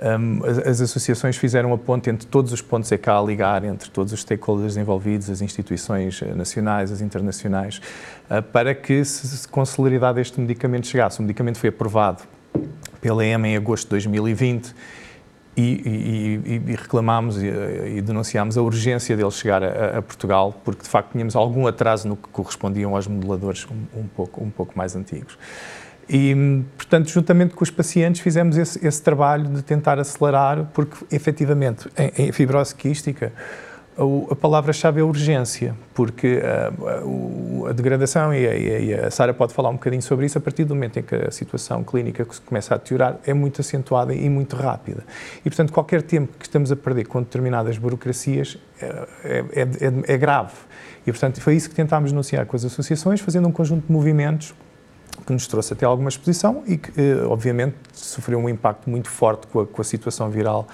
Um, 0.00 0.40
as, 0.46 0.58
as, 0.58 0.80
associações 0.80 1.36
fizeram 1.36 1.74
a 1.74 1.78
ponte 1.78 2.08
entre 2.08 2.26
todos 2.26 2.52
os 2.52 2.62
pontos 2.62 2.90
EK 2.90 3.10
a 3.10 3.20
ligar, 3.20 3.64
entre 3.64 3.90
todos 3.90 4.12
os 4.12 4.20
stakeholders 4.20 4.76
envolvidos, 4.76 5.28
as 5.28 5.42
instituições 5.42 6.22
eh, 6.22 6.32
nacionais, 6.32 6.90
as 6.90 7.02
internacionais, 7.02 7.82
uh, 8.30 8.40
para 8.40 8.74
que 8.74 9.04
se, 9.04 9.46
com 9.48 9.62
celeridade 9.66 10.18
este 10.18 10.40
medicamento 10.40 10.86
chegasse. 10.86 11.18
O 11.18 11.22
medicamento 11.22 11.58
foi 11.58 11.68
aprovado 11.68 12.22
pela 13.00 13.24
EMA 13.24 13.48
em 13.48 13.56
agosto 13.56 13.84
de 13.84 13.90
2020 13.90 14.74
e, 15.56 15.62
e, 15.62 16.62
e 16.70 16.74
reclamámos 16.74 17.42
e, 17.42 17.46
e, 17.96 18.00
denunciámos 18.00 18.56
a 18.56 18.62
urgência 18.62 19.16
dele 19.16 19.30
chegar 19.30 19.62
a, 19.62 19.98
a, 19.98 20.02
Portugal, 20.02 20.58
porque 20.64 20.82
de 20.82 20.88
facto 20.88 21.12
tínhamos 21.12 21.34
algum 21.34 21.66
atraso 21.66 22.08
no 22.08 22.16
que 22.16 22.28
correspondiam 22.28 22.94
aos 22.94 23.06
moduladores 23.06 23.66
um, 23.66 24.00
um 24.00 24.06
pouco, 24.06 24.42
um 24.42 24.50
pouco 24.50 24.76
mais 24.76 24.94
antigos. 24.94 25.36
E, 26.08 26.64
portanto, 26.76 27.08
juntamente 27.08 27.54
com 27.54 27.62
os 27.62 27.70
pacientes, 27.70 28.20
fizemos 28.20 28.56
esse, 28.56 28.84
esse 28.84 29.00
trabalho 29.00 29.48
de 29.48 29.62
tentar 29.62 29.98
acelerar, 29.98 30.68
porque 30.74 31.04
efetivamente, 31.14 31.88
em, 31.96 32.28
em 32.28 32.32
fibrose 32.32 32.74
quística, 32.74 33.32
a 34.30 34.36
palavra-chave 34.36 35.00
é 35.00 35.04
urgência, 35.04 35.74
porque 35.94 36.40
a, 36.42 36.68
ah, 36.68 37.70
a, 37.70 37.72
degradação, 37.72 38.32
e 38.32 38.46
a, 38.46 38.54
e 38.56 38.94
a 38.94 39.10
Sara 39.10 39.34
pode 39.34 39.52
falar 39.52 39.68
um 39.68 39.74
bocadinho 39.74 40.00
sobre 40.00 40.26
isso, 40.26 40.38
a 40.38 40.40
partir 40.40 40.64
do 40.64 40.74
momento 40.74 40.98
em 40.98 41.02
que 41.02 41.14
a 41.14 41.30
situação 41.30 41.84
clínica 41.84 42.26
começa 42.46 42.74
a 42.74 42.78
deteriorar, 42.78 43.18
é 43.26 43.34
muito 43.34 43.60
acentuada 43.60 44.14
e 44.14 44.28
muito 44.30 44.56
rápida. 44.56 45.04
E, 45.40 45.50
portanto, 45.50 45.72
qualquer 45.72 46.02
tempo 46.02 46.32
que 46.38 46.46
estamos 46.46 46.72
a 46.72 46.76
perder 46.76 47.06
com 47.06 47.20
determinadas 47.20 47.76
burocracias 47.76 48.56
é, 48.80 49.06
é, 49.24 49.60
é, 49.60 50.14
é 50.14 50.16
grave. 50.16 50.54
E, 51.06 51.10
portanto, 51.10 51.40
foi 51.40 51.56
isso 51.56 51.68
que 51.68 51.74
tentámos 51.74 52.10
denunciar 52.10 52.46
com 52.46 52.56
as 52.56 52.64
associações, 52.64 53.20
fazendo 53.20 53.48
um 53.48 53.52
conjunto 53.52 53.86
de 53.86 53.92
movimentos 53.92 54.54
que 55.26 55.32
nos 55.32 55.46
trouxe 55.46 55.72
até 55.72 55.84
alguma 55.84 56.08
exposição 56.08 56.62
e 56.66 56.76
que, 56.76 56.98
eh, 56.98 57.24
obviamente, 57.26 57.76
sofreu 57.92 58.38
um 58.38 58.48
impacto 58.48 58.88
muito 58.88 59.08
forte 59.08 59.46
com 59.46 59.60
a, 59.60 59.66
com 59.66 59.80
a 59.80 59.84
situação 59.84 60.30
viral 60.30 60.66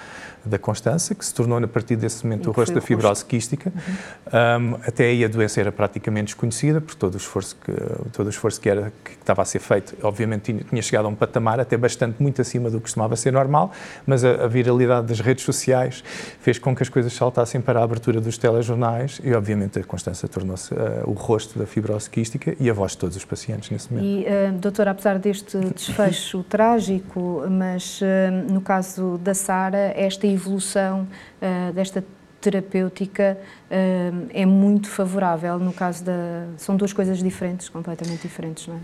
da 0.45 0.57
Constança, 0.57 1.13
que 1.13 1.25
se 1.25 1.33
tornou, 1.33 1.57
a 1.57 1.67
partir 1.67 1.95
desse 1.95 2.23
momento, 2.23 2.49
o 2.49 2.51
rosto 2.51 2.73
da 2.73 2.81
fibrose 2.81 3.23
quística. 3.25 3.71
Uhum. 3.75 4.73
Um, 4.73 4.75
até 4.85 5.05
aí 5.05 5.23
a 5.25 5.27
doença 5.27 5.59
era 5.59 5.71
praticamente 5.71 6.25
desconhecida, 6.25 6.79
por 6.79 6.95
todo 6.95 7.15
o 7.15 7.17
esforço 7.17 7.55
que, 7.63 7.71
todo 8.11 8.27
o 8.27 8.29
esforço 8.29 8.59
que, 8.59 8.69
era, 8.69 8.91
que 9.03 9.11
estava 9.11 9.41
a 9.41 9.45
ser 9.45 9.59
feito, 9.59 9.95
obviamente 10.03 10.43
tinha, 10.43 10.63
tinha, 10.63 10.81
chegado 10.81 11.05
a 11.05 11.09
um 11.09 11.15
patamar 11.15 11.59
até 11.59 11.75
bastante, 11.77 12.21
muito 12.21 12.41
acima 12.41 12.69
do 12.69 12.77
que 12.77 12.83
costumava 12.83 13.15
ser 13.15 13.31
normal, 13.31 13.71
mas 14.05 14.23
a, 14.23 14.45
a, 14.45 14.47
viralidade 14.47 15.07
das 15.07 15.19
redes 15.19 15.43
sociais 15.43 16.03
fez 16.41 16.59
com 16.59 16.75
que 16.75 16.83
as 16.83 16.89
coisas 16.89 17.13
saltassem 17.13 17.59
para 17.59 17.79
a 17.79 17.83
abertura 17.83 18.21
dos 18.21 18.37
telejornais 18.37 19.19
e, 19.23 19.33
obviamente, 19.33 19.79
a 19.79 19.83
Constança 19.83 20.27
tornou-se 20.27 20.73
uh, 20.73 20.77
o 21.05 21.13
rosto 21.13 21.57
da 21.57 21.65
fibrose 21.65 22.09
quística 22.09 22.55
e 22.59 22.69
a 22.69 22.73
voz 22.73 22.91
de 22.91 22.99
todos 22.99 23.15
os 23.15 23.25
pacientes 23.25 23.69
nesse 23.69 23.91
momento. 23.91 24.07
E, 24.07 24.25
uh, 24.25 24.53
doutora, 24.53 24.91
apesar 24.91 25.19
deste 25.19 25.57
desfecho 25.57 26.43
trágico, 26.43 27.43
mas 27.49 28.01
uh, 28.01 28.51
no 28.51 28.61
caso 28.61 29.17
da 29.17 29.33
Sara, 29.33 29.93
esta 29.95 30.26
evolução 30.27 31.07
uh, 31.41 31.73
desta 31.73 32.03
terapêutica 32.39 33.37
uh, 33.39 34.27
é 34.33 34.45
muito 34.45 34.89
favorável. 34.89 35.59
No 35.59 35.73
caso 35.73 36.03
da. 36.03 36.47
São 36.57 36.75
duas 36.75 36.93
coisas 36.93 37.19
diferentes, 37.19 37.69
completamente 37.69 38.21
diferentes, 38.21 38.67
não 38.67 38.75
é? 38.75 38.79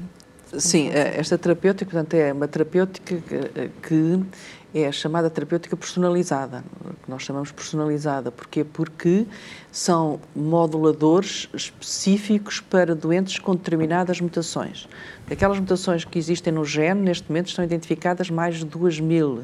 Sim, 0.59 0.89
eh, 0.89 1.15
esta 1.17 1.35
terapêutica, 1.35 1.89
portanto, 1.89 2.13
é 2.13 2.31
uma 2.31 2.47
terapêutica 2.47 3.15
que, 3.81 4.19
é 4.73 4.87
a 4.87 4.91
chamada 4.91 5.29
terapêutica 5.29 5.77
personalizada, 5.77 6.63
que 7.03 7.09
nós 7.09 7.21
chamamos 7.21 7.51
personalizada. 7.51 8.31
Porquê? 8.31 8.63
Porque 8.63 9.25
são 9.71 10.19
moduladores 10.35 11.47
específicos 11.53 12.59
para 12.59 12.95
doentes 12.95 13.37
com 13.37 13.55
determinadas 13.55 14.19
mutações. 14.19 14.87
Aquelas 15.29 15.59
mutações 15.59 16.05
que 16.05 16.17
existem 16.17 16.51
no 16.51 16.65
gene, 16.65 17.01
neste 17.01 17.29
momento, 17.29 17.49
estão 17.49 17.63
identificadas 17.63 18.29
mais 18.31 18.55
de 18.55 18.65
2 18.65 18.99
mil. 18.99 19.43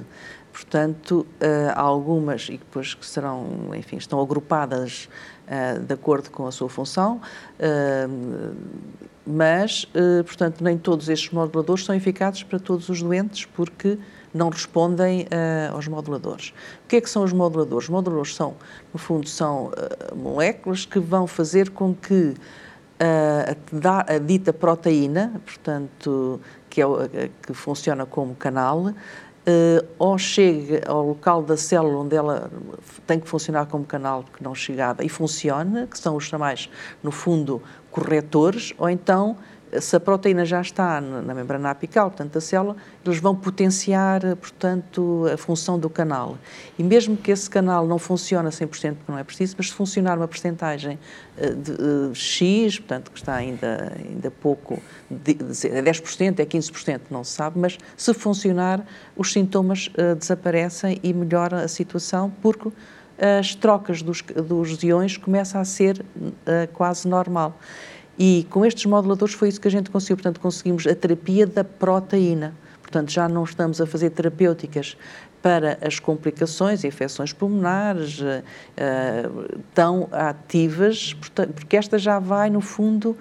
Portanto, 0.52 1.26
há 1.74 1.82
algumas, 1.82 2.50
e 2.50 2.58
depois 2.58 2.94
que 2.94 3.06
serão, 3.06 3.70
enfim, 3.76 3.98
estão 3.98 4.20
agrupadas 4.20 5.08
uh, 5.48 5.80
de 5.80 5.94
acordo 5.94 6.30
com 6.30 6.48
a 6.48 6.52
sua 6.52 6.68
função, 6.68 7.22
uh, 7.60 8.56
mas, 9.26 9.86
portanto, 10.26 10.64
nem 10.64 10.76
todos 10.76 11.08
estes 11.08 11.30
moduladores 11.32 11.86
são 11.86 11.94
eficazes 11.94 12.42
para 12.42 12.58
todos 12.58 12.90
os 12.90 13.00
doentes, 13.00 13.46
porque 13.46 14.00
não 14.34 14.50
respondem 14.50 15.28
aos 15.72 15.88
moduladores. 15.88 16.52
O 16.84 16.88
que 16.88 16.96
é 16.96 17.02
que 17.02 17.08
são 17.08 17.24
os 17.24 17.32
moduladores? 17.32 17.84
Os 17.84 17.90
moduladores 17.90 18.34
são, 18.34 18.56
no 18.92 18.98
fundo, 18.98 19.30
são 19.30 19.72
moléculas 20.16 20.84
que 20.84 20.98
vão 20.98 21.28
fazer 21.28 21.70
com 21.70 21.94
que 21.94 22.34
a, 23.00 24.16
a 24.16 24.18
dita 24.18 24.52
proteína, 24.52 25.40
portanto, 25.46 26.42
que, 26.70 26.82
é, 26.82 27.30
que 27.42 27.54
funciona 27.54 28.06
como 28.06 28.36
canal, 28.36 28.94
uh, 29.48 29.86
ou 29.98 30.18
chega 30.18 30.82
ao 30.88 31.06
local 31.06 31.42
da 31.42 31.58
célula 31.58 32.00
onde 32.00 32.16
ela 32.16 32.50
tem 33.06 33.20
que 33.20 33.28
funcionar 33.28 33.66
como 33.66 33.86
canal 33.86 34.24
que 34.36 34.44
não 34.44 34.54
chegava 34.54 35.04
e 35.04 35.10
funciona, 35.10 35.88
que 35.88 35.98
são 35.98 36.16
os 36.16 36.26
chamados, 36.26 36.70
no 37.02 37.12
fundo, 37.12 37.62
corretores, 37.92 38.74
ou 38.78 38.90
então 38.90 39.38
se 39.80 39.96
a 39.96 40.00
proteína 40.00 40.46
já 40.46 40.62
está 40.62 41.00
na 41.00 41.34
membrana 41.34 41.70
apical, 41.70 42.10
portanto, 42.10 42.34
da 42.34 42.42
célula, 42.42 42.76
eles 43.06 43.20
vão 43.20 43.36
potenciar, 43.36 44.22
portanto, 44.38 45.26
a 45.32 45.38
função 45.38 45.78
do 45.78 45.90
canal. 45.90 46.38
E 46.78 46.84
mesmo 46.84 47.16
que 47.16 47.32
esse 47.32 47.50
canal 47.50 47.86
não 47.86 48.00
funcione 48.00 48.48
a 48.48 48.52
100%, 48.52 48.68
porque 48.68 49.12
não 49.12 49.18
é 49.18 49.24
preciso, 49.24 49.56
mas 49.58 49.68
se 49.68 49.74
funcionar 49.74 50.18
uma 50.18 50.28
percentagem 50.28 50.98
eh, 51.38 51.52
de, 51.52 52.10
de, 52.12 52.16
X, 52.16 52.80
portanto, 52.80 53.12
que 53.12 53.20
está 53.20 53.36
ainda, 53.36 53.94
ainda 53.98 54.32
pouco, 54.32 54.82
é 55.12 55.82
10%, 55.82 56.40
é 56.40 56.46
15%, 56.46 57.02
não 57.12 57.24
se 57.24 57.32
sabe, 57.32 57.60
mas 57.60 57.78
se 57.96 58.14
funcionar, 58.14 58.84
os 59.16 59.32
sintomas 59.32 59.88
uh, 59.88 60.16
desaparecem 60.16 61.00
e 61.04 61.14
melhora 61.14 61.64
a 61.64 61.68
situação, 61.68 62.32
porque 62.42 62.72
as 63.40 63.54
trocas 63.54 64.02
dos, 64.02 64.22
dos 64.22 64.82
iões 64.82 65.18
começam 65.18 65.60
a 65.60 65.66
ser 65.66 66.00
uh, 66.00 66.34
quase 66.74 67.08
normal. 67.08 67.60
E 68.20 68.46
com 68.50 68.66
estes 68.66 68.86
moduladores 68.86 69.34
foi 69.34 69.48
isso 69.48 69.62
que 69.62 69.68
a 69.70 69.72
gente 69.72 69.90
conseguiu. 69.90 70.18
Portanto, 70.18 70.42
conseguimos 70.42 70.86
a 70.86 70.94
terapia 70.94 71.48
da 71.48 71.64
proteína. 71.64 72.54
Portanto, 72.82 73.12
já 73.12 73.30
não 73.30 73.46
estamos 73.46 73.80
a 73.80 73.86
fazer 73.86 74.10
terapêuticas 74.10 74.98
para 75.42 75.78
as 75.82 76.00
complicações, 76.00 76.84
infecções 76.84 77.32
pulmonares 77.32 78.20
uh, 78.20 79.60
tão 79.74 80.10
ativas, 80.12 81.16
porque 81.56 81.78
esta 81.78 81.98
já 81.98 82.20
vai, 82.20 82.50
no 82.50 82.60
fundo, 82.60 83.16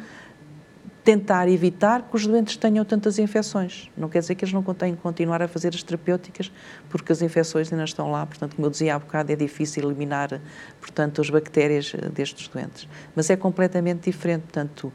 tentar 1.09 1.49
evitar 1.49 2.03
que 2.03 2.15
os 2.15 2.27
doentes 2.27 2.59
tenham 2.59 2.85
tantas 2.85 3.19
infecções. 3.19 3.89
Não 3.97 4.11
quer 4.11 4.19
dizer 4.19 4.35
que 4.35 4.45
eles 4.45 4.53
não 4.53 4.63
têm 4.75 4.95
que 4.95 5.01
continuar 5.01 5.41
a 5.41 5.49
fazer 5.49 5.75
as 5.75 5.83
terapêuticas, 5.83 6.53
porque 6.91 7.11
as 7.11 7.23
infecções 7.23 7.73
ainda 7.73 7.85
estão 7.85 8.11
lá, 8.11 8.27
portanto, 8.27 8.55
como 8.55 8.67
eu 8.67 8.71
dizia 8.71 8.95
há 8.95 8.99
bocado, 8.99 9.33
é 9.33 9.35
difícil 9.35 9.85
eliminar, 9.85 10.39
portanto, 10.79 11.23
as 11.23 11.31
bactérias 11.31 11.95
eh, 11.95 12.11
destes 12.11 12.49
doentes. 12.49 12.87
Mas 13.17 13.31
é 13.31 13.37
completamente 13.37 14.11
diferente, 14.11 14.43
portanto, 14.43 14.89
uh, 14.89 14.93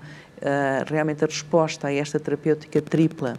realmente 0.85 1.23
a 1.23 1.27
resposta 1.27 1.87
a 1.87 1.93
esta 1.93 2.19
terapêutica 2.19 2.79
tripla 2.79 3.33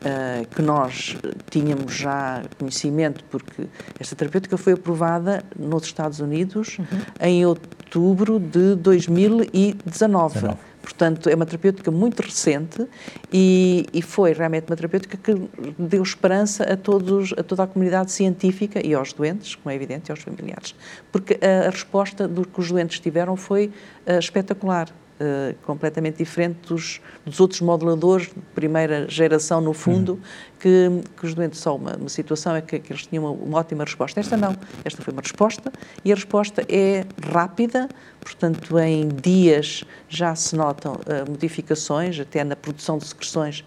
Uh, 0.00 0.48
que 0.54 0.62
nós 0.62 1.14
tínhamos 1.50 1.94
já 1.94 2.42
conhecimento, 2.58 3.22
porque 3.24 3.66
esta 3.98 4.16
terapêutica 4.16 4.56
foi 4.56 4.72
aprovada 4.72 5.44
nos 5.54 5.84
Estados 5.84 6.20
Unidos 6.20 6.78
uhum. 6.78 6.86
em 7.20 7.44
outubro 7.44 8.40
de 8.40 8.76
2019. 8.76 9.76
19. 9.84 10.69
Portanto, 10.82 11.28
é 11.28 11.34
uma 11.34 11.44
terapêutica 11.44 11.90
muito 11.90 12.20
recente 12.20 12.86
e, 13.32 13.86
e, 13.92 14.00
foi 14.00 14.32
realmente 14.32 14.66
uma 14.68 14.76
terapêutica 14.76 15.16
que 15.16 15.48
deu 15.78 16.02
esperança 16.02 16.64
a, 16.64 16.76
todos, 16.76 17.34
a 17.36 17.42
toda 17.42 17.64
a 17.64 17.66
comunidade 17.66 18.10
científica 18.12 18.84
e 18.84 18.94
aos 18.94 19.12
doentes, 19.12 19.54
como 19.54 19.70
é 19.70 19.74
evidente, 19.74 20.08
e 20.08 20.10
aos 20.10 20.20
familiares. 20.20 20.74
Porque 21.12 21.38
a, 21.42 21.68
a 21.68 21.70
resposta 21.70 22.26
do 22.26 22.46
que 22.46 22.60
os 22.60 22.70
doentes 22.70 22.98
tiveram 22.98 23.36
foi 23.36 23.70
uh, 24.06 24.18
espetacular. 24.18 24.88
Uh, 25.20 25.54
completamente 25.66 26.16
diferente 26.16 26.66
dos, 26.66 26.98
dos, 27.26 27.40
outros 27.40 27.60
moduladores 27.60 28.28
de 28.28 28.40
primeira 28.54 29.06
geração, 29.06 29.60
no 29.60 29.74
fundo, 29.74 30.14
uhum. 30.14 30.20
que, 30.58 30.88
que, 31.14 31.26
os 31.26 31.34
doentes 31.34 31.60
só 31.60 31.76
uma, 31.76 31.94
uma 31.94 32.08
situação 32.08 32.56
é 32.56 32.62
que, 32.62 32.78
que 32.78 32.90
eles 32.90 33.06
tinham 33.06 33.26
uma, 33.26 33.32
uma, 33.32 33.58
ótima 33.58 33.84
resposta. 33.84 34.18
Esta 34.18 34.34
não. 34.38 34.56
Esta 34.82 35.02
foi 35.02 35.12
uma 35.12 35.20
resposta 35.20 35.70
e 36.02 36.10
a 36.10 36.14
resposta 36.14 36.64
é 36.70 37.04
rápida, 37.22 37.86
portanto, 38.18 38.78
em 38.78 39.08
dias 39.08 39.84
já 40.08 40.34
se 40.34 40.56
notam 40.56 40.94
uh, 40.94 41.30
modificações, 41.30 42.18
até 42.18 42.42
na 42.42 42.56
produção 42.56 42.96
de 42.96 43.06
secreções 43.06 43.62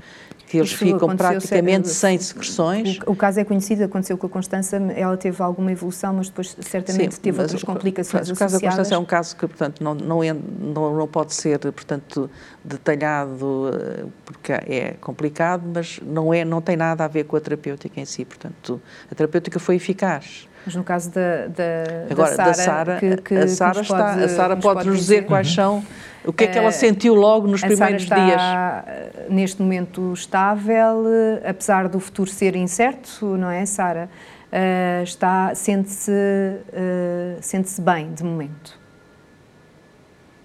que 0.54 0.60
eles 0.60 0.70
Isso 0.70 0.78
ficam 0.78 1.18
praticamente 1.18 1.90
sem 1.90 2.16
secreções. 2.20 3.00
O, 3.08 3.14
o, 3.14 3.16
caso 3.16 3.40
é 3.40 3.44
conhecido, 3.44 3.84
aconteceu 3.86 4.16
com 4.20 4.28
a 4.28 4.30
Constança, 4.30 4.78
ela 4.96 5.18
teve 5.18 5.42
alguma 5.42 5.72
evolução, 5.72 6.14
mas 6.14 6.30
depois 6.30 6.56
certamente 6.62 7.16
Sim, 7.16 7.22
teve 7.22 7.42
outras 7.42 7.64
complicações 7.64 8.30
o, 8.30 8.34
o 8.34 8.36
caso 8.36 8.60
da 8.60 8.68
Constança 8.68 8.94
é 8.94 8.98
um 9.00 9.06
caso 9.06 9.36
que, 9.36 9.48
portanto, 9.48 9.84
não, 9.84 9.96
não, 9.96 10.20
não, 10.22 10.96
não 10.96 11.08
pode 11.08 11.34
ser, 11.34 11.58
portanto, 11.58 12.30
detalhado 12.64 13.72
eh, 13.74 14.06
porque 14.24 14.52
é 14.52 14.96
complicado, 15.02 15.64
mas 15.74 16.00
não, 16.06 16.32
é, 16.32 16.46
não 16.46 16.62
tem 16.62 16.78
nada 16.78 17.04
a 17.04 17.08
ver 17.08 17.24
com 17.24 17.36
a 17.36 17.42
terapêutica 17.42 18.00
em 18.00 18.06
si, 18.06 18.24
portanto, 18.24 18.80
a 19.12 19.16
terapêutica 19.16 19.60
foi 19.60 19.78
eficaz. 19.78 20.48
Mas 20.66 20.76
no 20.76 20.84
caso 20.84 21.10
da, 21.10 21.48
da, 21.48 22.12
Agora, 22.12 22.38
da 22.38 22.54
Sara, 22.54 23.00
que, 23.00 23.18
que, 23.18 23.36
a 23.36 23.48
Sara 23.48 23.84
pode, 23.84 24.24
a 24.24 24.30
Sara 24.30 24.56
pode 24.56 24.88
nos 24.88 25.00
dizer, 25.00 25.16
dizer 25.16 25.28
quais 25.28 25.48
uhum. 25.50 25.56
são 25.56 25.86
o 26.26 26.32
que 26.32 26.46
é 26.46 26.48
que 26.48 26.58
ela 26.58 26.70
uh, 26.70 26.72
sentiu 26.72 27.14
logo 27.14 27.48
nos 27.48 27.62
primeiros 27.62 28.04
está, 28.04 28.16
dias? 28.16 28.42
Eh, 28.88 29.26
neste 29.30 29.62
momento 29.62 30.14
estável, 30.14 31.06
eh, 31.08 31.50
apesar 31.50 31.90
do 31.90 32.00
futuro 32.00 32.30
ser 32.30 32.56
incerto, 32.56 33.38
não 33.38 33.50
é, 33.50 33.66
Sara? 33.66 34.10
Uh, 34.54 35.04
está 35.04 35.56
sente-se 35.56 36.12
uh, 36.12 37.42
sente-se 37.42 37.82
bem 37.82 38.14
de 38.14 38.24
momento. 38.24 38.80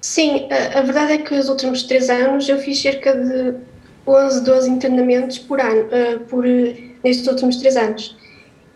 Sim, 0.00 0.48
a, 0.50 0.78
a, 0.78 0.82
verdade 0.82 1.12
é 1.12 1.18
que 1.18 1.34
os 1.34 1.50
últimos 1.50 1.82
três 1.82 2.08
anos 2.08 2.48
eu 2.48 2.58
fiz 2.58 2.80
cerca 2.80 3.14
de 3.14 3.54
11, 4.06 4.44
12 4.44 4.70
internamentos 4.70 5.38
por 5.38 5.60
ano, 5.60 5.82
uh, 5.82 6.20
por, 6.20 6.44
nestes 7.04 7.26
últimos 7.26 7.56
três 7.56 7.76
anos. 7.76 8.16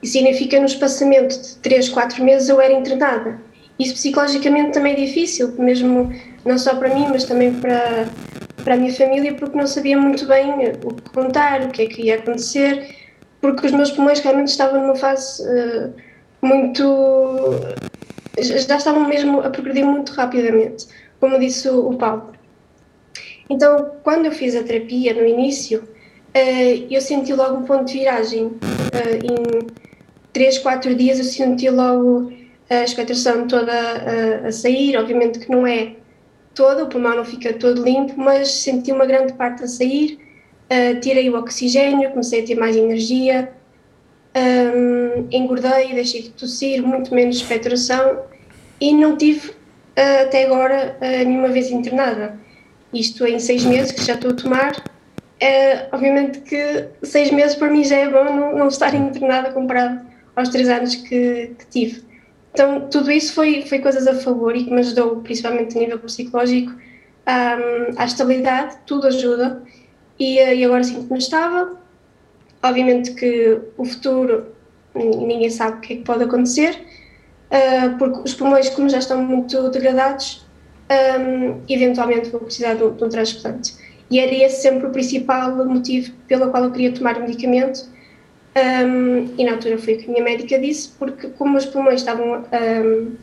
E 0.03 0.07
significa 0.07 0.59
no 0.59 0.67
espaçamento 0.67 1.41
de 1.41 1.57
3, 1.57 1.89
4 1.89 2.23
meses 2.23 2.49
eu 2.51 2.61
era 2.61 2.75
internada. 2.75 3.41
Isso 3.79 3.95
psicologicamente 3.95 4.73
também 4.73 4.93
é 4.93 4.97
difícil, 4.97 5.53
mesmo 5.59 6.13
não 6.45 6.59
só 6.59 6.75
para 6.77 6.95
mim, 6.95 7.07
mas 7.09 7.25
também 7.25 7.55
para, 7.55 8.07
para 8.65 8.75
a 8.75 8.77
minha 8.77 8.93
família, 8.93 9.35
porque 9.35 9.57
não 9.57 9.67
sabia 9.67 9.99
muito 9.99 10.27
bem 10.27 10.51
o 10.85 10.95
que 10.95 11.11
contar, 11.11 11.63
o 11.63 11.69
que 11.69 11.83
é 11.83 11.87
que 11.87 12.03
ia 12.03 12.17
acontecer, 12.17 12.95
porque 13.41 13.67
os 13.67 13.73
meus 13.73 13.91
pulmões 13.91 14.21
realmente 14.21 14.49
estavam 14.49 14.81
numa 14.81 14.97
fase 14.97 15.43
uh, 15.43 15.93
muito. 16.41 17.61
já 18.39 18.77
estavam 18.77 19.07
mesmo 19.07 19.41
a 19.41 19.51
progredir 19.51 19.85
muito 19.85 20.13
rapidamente, 20.13 20.87
como 21.21 21.39
disse 21.39 21.69
o, 21.69 21.91
o 21.91 21.97
Paulo. 21.97 22.33
Então, 23.49 23.93
quando 24.03 24.27
eu 24.27 24.33
fiz 24.33 24.57
a 24.57 24.63
terapia 24.63 25.13
no 25.15 25.27
início, 25.27 25.81
uh, 25.81 26.87
eu 26.91 27.01
senti 27.01 27.33
logo 27.33 27.59
um 27.59 27.63
ponto 27.63 27.85
de 27.85 27.99
viragem. 27.99 28.47
Uh, 28.47 28.61
em 29.23 29.83
3, 30.33 30.59
4 30.59 30.95
dias 30.95 31.19
eu 31.19 31.25
senti 31.25 31.69
logo 31.69 32.33
a 32.71 32.85
expectoração 32.85 33.47
toda 33.47 33.73
a, 33.73 34.49
a 34.49 34.53
sair, 34.53 34.97
obviamente 34.97 35.41
que 35.41 35.51
não 35.51 35.67
é 35.67 35.97
toda, 36.55 36.85
o 36.85 36.89
pulmão 36.89 37.17
não 37.17 37.25
fica 37.25 37.53
todo 37.53 37.83
limpo, 37.83 38.15
mas 38.17 38.51
senti 38.51 38.93
uma 38.93 39.07
grande 39.07 39.33
parte 39.35 39.65
a 39.65 39.69
sair, 39.69 40.19
uh, 40.71 41.01
tirei 41.01 41.29
o 41.31 41.37
oxigênio, 41.37 42.11
comecei 42.11 42.43
a 42.43 42.47
ter 42.47 42.55
mais 42.55 42.77
energia, 42.77 43.53
um, 44.37 45.29
engordei, 45.31 45.93
deixei 45.95 46.23
de 46.23 46.31
tossir, 46.31 46.83
muito 46.83 47.15
menos 47.15 47.37
expectoração 47.37 48.21
e 48.81 48.95
não 48.95 49.17
tive 49.17 49.51
uh, 49.51 50.23
até 50.23 50.45
agora 50.45 50.97
uh, 51.01 51.29
nenhuma 51.29 51.49
vez 51.49 51.71
internada. 51.71 52.39
Isto 52.93 53.27
em 53.27 53.39
seis 53.39 53.65
meses 53.65 53.93
que 53.93 54.05
já 54.05 54.15
estou 54.15 54.33
a 54.33 54.35
tomar. 54.35 54.85
obviamente 55.93 56.41
que 56.41 56.89
seis 57.03 57.31
meses 57.31 57.57
para 57.57 57.71
mim 57.71 57.83
já 57.83 57.97
é 57.97 58.09
bom 58.09 58.25
não, 58.25 58.57
não 58.57 58.69
estar 58.69 58.95
internada 58.95 59.51
comparado 59.51 60.01
aos 60.37 60.51
três 60.51 60.69
anos 60.69 60.95
que, 60.95 61.53
que 61.59 61.67
tive. 61.71 62.12
Então, 62.53 62.89
tudo 62.91 63.11
isso 63.11 63.33
foi, 63.35 63.63
foi 63.63 63.79
coisas 63.79 64.07
a 64.07 64.15
favor 64.15 64.55
e 64.55 64.65
que 64.65 64.71
me 64.71 64.81
ajudou, 64.81 65.17
principalmente 65.17 65.77
a 65.77 65.81
nível 65.81 65.99
psicológico, 65.99 66.73
um, 66.73 67.99
à 67.99 68.05
estabilidade, 68.05 68.77
tudo 68.87 69.07
ajuda. 69.07 69.63
E, 70.19 70.39
eh, 70.39 70.57
e 70.57 70.65
agora 70.65 70.85
sinto-me 70.85 71.19
estável. 71.19 71.77
Obviamente 72.63 73.13
que 73.15 73.59
o 73.77 73.85
futuro, 73.85 74.47
ninguém 74.95 75.51
sabe 75.51 75.79
o 75.79 75.81
que 75.81 75.93
é 75.95 75.97
que 75.97 76.03
pode 76.05 76.23
acontecer, 76.23 76.79
uh, 77.51 77.99
porque 77.99 78.21
os 78.21 78.35
pulmões, 78.35 78.71
como 78.71 78.89
já 78.89 78.99
estão 78.99 79.21
muito 79.21 79.69
degradados, 79.71 80.47
um, 81.19 81.61
eventualmente 81.69 82.31
vou 82.31 82.41
precisar 82.41 82.75
de 82.75 82.85
um, 82.85 82.95
de 82.95 83.03
um 83.03 83.09
transplante. 83.09 83.75
E 84.11 84.21
era 84.21 84.33
esse 84.33 84.63
sempre 84.63 84.87
o 84.87 84.91
principal 84.91 85.57
motivo 85.65 86.13
pelo 86.29 86.51
qual 86.51 86.65
eu 86.65 86.71
queria 86.71 86.93
tomar 86.93 87.17
o 87.17 87.23
medicamento, 87.23 87.89
um, 88.55 89.35
e 89.39 89.45
na 89.45 89.53
altura 89.53 89.79
foi 89.79 89.95
o 89.95 89.99
que 89.99 90.05
a 90.05 90.09
minha 90.09 90.23
médica 90.23 90.59
disse, 90.59 90.91
porque 90.99 91.29
como 91.31 91.57
os 91.57 91.65
pulmões 91.65 92.01
estavam 92.01 92.41
um, 92.43 93.17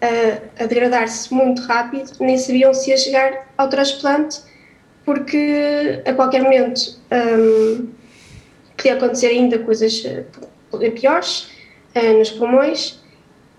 a, 0.00 0.62
a 0.62 0.66
degradar-se 0.66 1.32
muito 1.32 1.62
rápido, 1.62 2.10
nem 2.20 2.36
sabiam 2.36 2.74
se 2.74 2.90
ia 2.90 2.96
chegar 2.98 3.48
ao 3.56 3.68
transplante, 3.68 4.40
porque 5.04 6.02
a 6.04 6.12
qualquer 6.12 6.42
momento 6.42 6.98
um, 7.10 7.88
podia 8.76 8.94
acontecer 8.94 9.28
ainda 9.28 9.58
coisas 9.58 10.04
uh, 10.04 10.90
piores 10.92 11.50
uh, 11.96 12.18
nos 12.18 12.30
pulmões, 12.30 13.00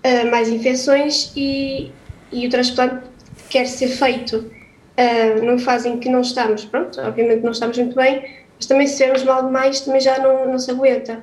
uh, 0.06 0.30
mais 0.30 0.48
infecções 0.48 1.34
e, 1.36 1.92
e 2.32 2.46
o 2.46 2.50
transplante 2.50 3.04
quer 3.50 3.66
ser 3.66 3.88
feito. 3.88 4.52
Uh, 4.96 5.44
numa 5.44 5.58
fase 5.58 5.90
em 5.90 5.98
que 5.98 6.08
não 6.08 6.22
estamos, 6.22 6.66
pronto, 6.66 7.02
obviamente 7.02 7.42
não 7.42 7.52
estamos 7.52 7.76
muito 7.80 7.96
bem, 7.96 8.43
mas 8.64 8.66
também 8.66 8.88
se 8.88 8.98
tivermos 8.98 9.24
mal 9.24 9.44
demais 9.44 9.82
também 9.82 10.00
já 10.00 10.18
não, 10.20 10.48
não 10.48 10.60
se 10.60 10.72
aguenta. 10.72 11.20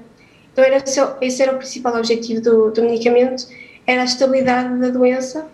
Então 0.53 0.65
era 0.65 0.83
esse 1.21 1.43
era 1.43 1.53
o 1.53 1.57
principal 1.57 1.97
objetivo 1.97 2.41
do, 2.41 2.71
do 2.71 2.83
medicamento, 2.83 3.47
era 3.87 4.03
a 4.03 4.05
estabilidade 4.05 4.79
da 4.79 4.89
doença, 4.89 5.47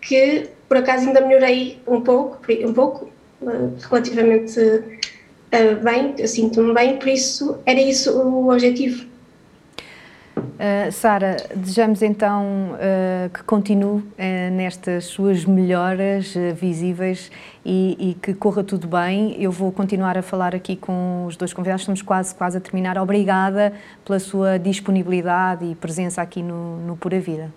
que 0.00 0.48
por 0.68 0.76
acaso 0.76 1.06
ainda 1.06 1.20
melhorei 1.20 1.80
um 1.86 2.00
pouco, 2.00 2.38
um 2.64 2.72
pouco, 2.72 3.08
eh, 3.42 3.68
relativamente 3.88 4.60
uh, 4.60 5.82
bem, 5.82 6.26
sinto-me 6.26 6.72
bem, 6.72 6.98
por 6.98 7.08
isso 7.08 7.58
era 7.66 7.80
isso 7.80 8.16
o 8.16 8.50
objetivo. 8.50 9.06
Uh, 10.62 10.92
Sara, 10.92 11.38
desejamos 11.56 12.02
então 12.02 12.44
uh, 12.74 13.28
que 13.30 13.42
continue 13.42 13.98
uh, 13.98 14.04
nestas 14.52 15.06
suas 15.06 15.44
melhoras 15.44 16.34
visíveis 16.54 17.32
e, 17.66 17.96
e, 17.98 18.14
que 18.14 18.32
corra 18.32 18.62
tudo 18.62 18.86
bem. 18.86 19.42
Eu 19.42 19.50
vou 19.50 19.72
continuar 19.72 20.16
a 20.16 20.22
falar 20.22 20.54
aqui 20.54 20.76
com 20.76 21.26
os 21.26 21.36
dois 21.36 21.52
convidados, 21.52 21.82
estamos 21.82 22.00
quase, 22.00 22.32
quase 22.32 22.58
a 22.58 22.60
terminar. 22.60 22.96
Obrigada 22.96 23.72
pela 24.04 24.20
sua 24.20 24.56
disponibilidade 24.56 25.64
e 25.64 25.74
presença 25.74 26.22
aqui 26.22 26.44
no, 26.44 26.76
no 26.86 26.96
Pura 26.96 27.18
Vida. 27.18 27.52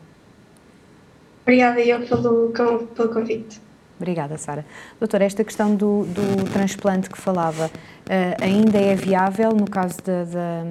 Obrigada 1.44 1.80
eu 1.82 2.02
pelo, 2.08 2.50
pelo 2.88 3.13
convite. 3.13 3.62
Obrigada, 3.97 4.38
Sara. 4.38 4.65
Doutora, 4.99 5.23
esta 5.23 5.43
questão 5.43 5.73
do, 5.73 6.05
do 6.05 6.51
transplante 6.51 7.10
que 7.10 7.17
falava, 7.17 7.67
uh, 7.67 8.43
ainda 8.43 8.77
é 8.77 8.93
viável 8.93 9.51
no 9.51 9.69
caso 9.69 9.97
da, 10.03 10.25
da, 10.25 10.63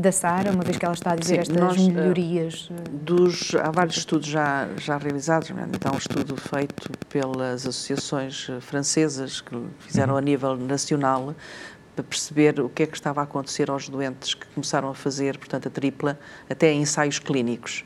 da, 0.00 0.12
Sara, 0.12 0.50
uma 0.50 0.64
vez 0.64 0.76
que 0.76 0.84
ela 0.84 0.94
está 0.94 1.12
a 1.12 1.16
dizer 1.16 1.46
Sim, 1.46 1.52
estas 1.52 1.56
nós, 1.56 1.76
melhorias? 1.86 2.68
Uh, 2.68 2.74
dos, 2.90 3.54
há 3.54 3.70
vários 3.70 3.96
estudos 3.96 4.26
já, 4.26 4.68
já 4.78 4.98
realizados, 4.98 5.50
né? 5.50 5.68
então 5.72 5.92
um 5.94 5.98
estudo 5.98 6.36
feito 6.36 6.90
pelas 7.08 7.66
associações 7.66 8.48
francesas 8.60 9.40
que 9.40 9.56
fizeram 9.80 10.14
uhum. 10.14 10.18
a 10.18 10.22
nível 10.22 10.56
nacional 10.56 11.34
para 11.94 12.04
perceber 12.04 12.60
o 12.60 12.68
que 12.68 12.82
é 12.82 12.86
que 12.86 12.96
estava 12.96 13.20
a 13.20 13.24
acontecer 13.24 13.70
aos 13.70 13.88
doentes 13.88 14.34
que 14.34 14.46
começaram 14.48 14.90
a 14.90 14.94
fazer, 14.94 15.38
portanto, 15.38 15.68
a 15.68 15.70
tripla, 15.70 16.18
até 16.50 16.72
ensaios 16.72 17.18
clínicos 17.18 17.84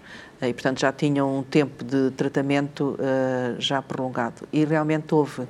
e, 0.48 0.52
portanto, 0.54 0.80
já 0.80 0.90
tinham 0.90 1.38
um 1.38 1.42
tempo 1.42 1.84
de 1.84 2.10
tratamento 2.12 2.96
uh, 2.98 3.60
já 3.60 3.82
prolongado. 3.82 4.48
E 4.52 4.64
realmente 4.64 5.14
houve, 5.14 5.46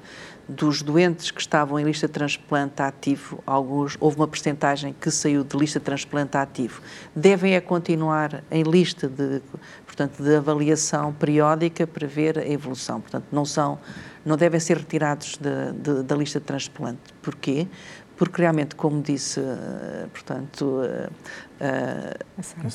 dos 0.48 0.82
doentes 0.82 1.30
que 1.30 1.40
estavam 1.40 1.78
em 1.78 1.84
lista 1.84 2.08
de 2.08 2.12
transplante 2.12 2.82
ativo, 2.82 3.42
alguns, 3.46 3.96
houve 4.00 4.16
uma 4.16 4.26
percentagem 4.26 4.94
que 5.00 5.08
saiu 5.10 5.44
de 5.44 5.56
lista 5.56 5.78
de 5.78 5.84
transplante 5.84 6.36
ativo. 6.36 6.82
Devem 7.14 7.54
é 7.54 7.60
continuar 7.60 8.42
em 8.50 8.64
lista 8.64 9.06
de, 9.06 9.40
portanto, 9.86 10.20
de 10.20 10.34
avaliação 10.34 11.12
periódica 11.12 11.86
para 11.86 12.06
ver 12.08 12.38
a 12.38 12.46
evolução. 12.46 13.00
Portanto, 13.00 13.26
não 13.30 13.44
são, 13.44 13.78
não 14.24 14.36
devem 14.36 14.58
ser 14.58 14.76
retirados 14.76 15.38
de, 15.38 15.72
de, 15.72 16.02
da 16.02 16.16
lista 16.16 16.40
de 16.40 16.46
transplante. 16.46 17.14
Porquê? 17.22 17.68
Porque 18.16 18.42
realmente, 18.42 18.74
como 18.74 19.00
disse, 19.00 19.38
uh, 19.38 20.08
portanto, 20.12 20.80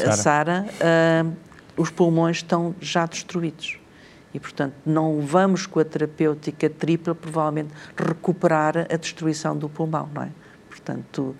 a 0.07 0.11
Sara, 0.13 0.65
os 1.77 1.89
pulmões 1.89 2.37
estão 2.37 2.75
já 2.79 3.05
destruídos. 3.05 3.79
E, 4.33 4.39
portanto, 4.39 4.73
não 4.85 5.21
vamos 5.21 5.65
com 5.65 5.79
a 5.79 5.85
terapêutica 5.85 6.69
tripla, 6.69 7.15
provavelmente, 7.15 7.73
recuperar 7.95 8.77
a 8.77 8.97
destruição 8.97 9.55
do 9.55 9.69
pulmão, 9.69 10.09
não 10.13 10.23
é? 10.23 10.29
Portanto, 10.69 11.35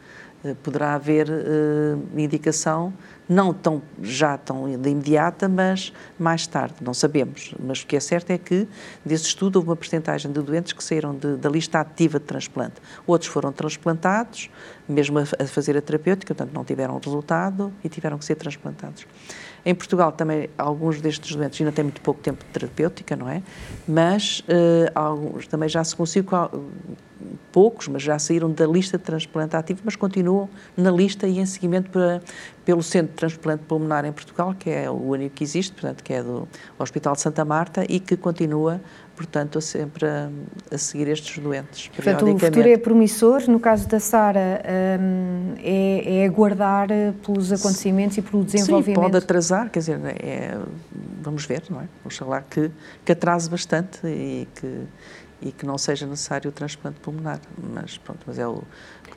eh, 0.46 0.56
poderá 0.62 0.94
haver 0.94 1.28
uh, 1.28 2.20
indicação, 2.20 2.94
não 3.28 3.52
tão, 3.52 3.82
já 4.04 4.38
tão 4.38 4.80
de 4.80 4.90
imediata, 4.90 5.50
mas 5.50 5.92
mais 6.20 6.46
tarde, 6.46 6.76
não 6.82 6.94
sabemos. 6.94 7.56
Mas 7.60 7.82
o 7.82 7.88
que 7.88 7.96
é 7.96 8.00
certo 8.00 8.30
é 8.30 8.38
que, 8.38 8.68
desse 9.04 9.26
estudo, 9.26 9.56
houve 9.56 9.70
uma 9.70 9.76
percentagem 9.76 10.32
de 10.32 10.40
doentes 10.40 10.72
que 10.72 10.84
saíram 10.84 11.16
de, 11.16 11.36
da 11.36 11.50
lista 11.50 11.80
ativa 11.80 12.20
de 12.20 12.26
transplante. 12.26 12.76
Outros 13.08 13.32
foram 13.32 13.52
transplantados, 13.52 14.52
mesmo 14.88 15.18
a, 15.18 15.24
a 15.24 15.48
fazer 15.48 15.76
a 15.76 15.82
terapêutica, 15.82 16.36
portanto, 16.36 16.54
não 16.54 16.64
tiveram 16.64 17.00
resultado 17.04 17.74
e 17.84 17.90
tiveram 17.90 18.20
que 18.20 18.26
ser 18.26 18.36
transplantados. 18.36 19.08
Em 19.66 19.74
Portugal 19.74 20.12
também 20.12 20.50
alguns 20.58 21.02
destes 21.02 21.36
doentes 21.36 21.60
ainda 21.60 21.72
têm 21.72 21.86
muito 21.86 22.02
pouco 22.02 22.22
tempo 22.22 22.46
de 22.46 22.52
terapêutica, 22.52 23.16
não 23.16 23.28
é? 23.28 23.42
Mas 23.88 24.42
uh, 24.42 24.92
alguns 24.94 25.48
também 25.48 25.68
já 25.68 25.84
se 25.84 25.96
conseguiu, 25.96 26.30
poucos, 27.52 27.88
mas 27.88 28.04
já 28.04 28.20
saíram 28.20 28.52
da 28.52 28.66
lista 28.66 28.98
de 28.98 29.04
transplante 29.04 29.56
ativo, 29.56 29.82
mas 29.84 29.96
continuam 29.96 30.50
na 30.76 30.92
lista 30.92 31.28
e 31.28 31.40
em 31.40 31.46
seguimento 31.46 31.90
para, 31.90 32.22
pelo 32.64 32.84
Centro 32.84 33.12
de 33.12 33.18
Transplante 33.18 33.64
Pulmonar 33.64 34.06
em 34.06 34.12
Portugal, 34.12 34.54
que 34.58 34.70
é 34.70 34.90
o 34.90 34.94
único 34.94 35.36
que 35.36 35.44
existe, 35.44 35.72
portanto, 35.72 36.04
que 36.04 36.14
é 36.14 36.22
do 36.22 36.48
Hospital 36.78 37.14
de 37.14 37.22
Santa 37.22 37.46
Marta 37.46 37.86
e 37.88 38.00
que 38.00 38.18
continua 38.18 38.82
portanto, 39.16 39.62
sempre 39.62 40.06
a, 40.06 40.30
a, 40.72 40.78
seguir 40.78 41.08
estes 41.08 41.38
doentes. 41.38 41.88
Portanto, 41.90 42.26
o 42.26 42.38
futuro 42.38 42.68
é 42.68 42.78
promissor. 42.78 43.44
No 43.48 43.60
caso 43.60 43.88
da 43.88 44.00
Sara, 44.00 44.62
um, 45.00 45.54
é, 45.64 46.22
é, 46.22 46.26
aguardar 46.26 46.90
pelos 47.26 47.52
acontecimentos 47.52 48.18
e 48.18 48.22
pelo 48.22 48.44
desenvolvimento. 48.44 48.98
Sim, 48.98 49.02
pode 49.02 49.18
atrasar, 49.18 49.70
quer 49.70 49.80
dizer, 49.80 50.00
é, 50.06 50.58
vamos 51.22 51.46
ver, 51.46 51.64
não 51.70 51.82
é? 51.82 51.88
Oxalá 52.04 52.42
que, 52.42 52.70
que 53.04 53.12
atrase 53.12 53.50
bastante 53.50 54.00
e 54.06 54.48
que, 54.56 54.82
e 55.42 55.52
que 55.52 55.66
não 55.66 55.78
seja 55.78 56.06
necessário 56.06 56.50
o 56.50 56.52
transplante 56.52 57.00
pulmonar. 57.00 57.40
Mas 57.74 57.98
pronto, 57.98 58.20
mas 58.26 58.40
é 58.40 58.48
o 58.48 58.64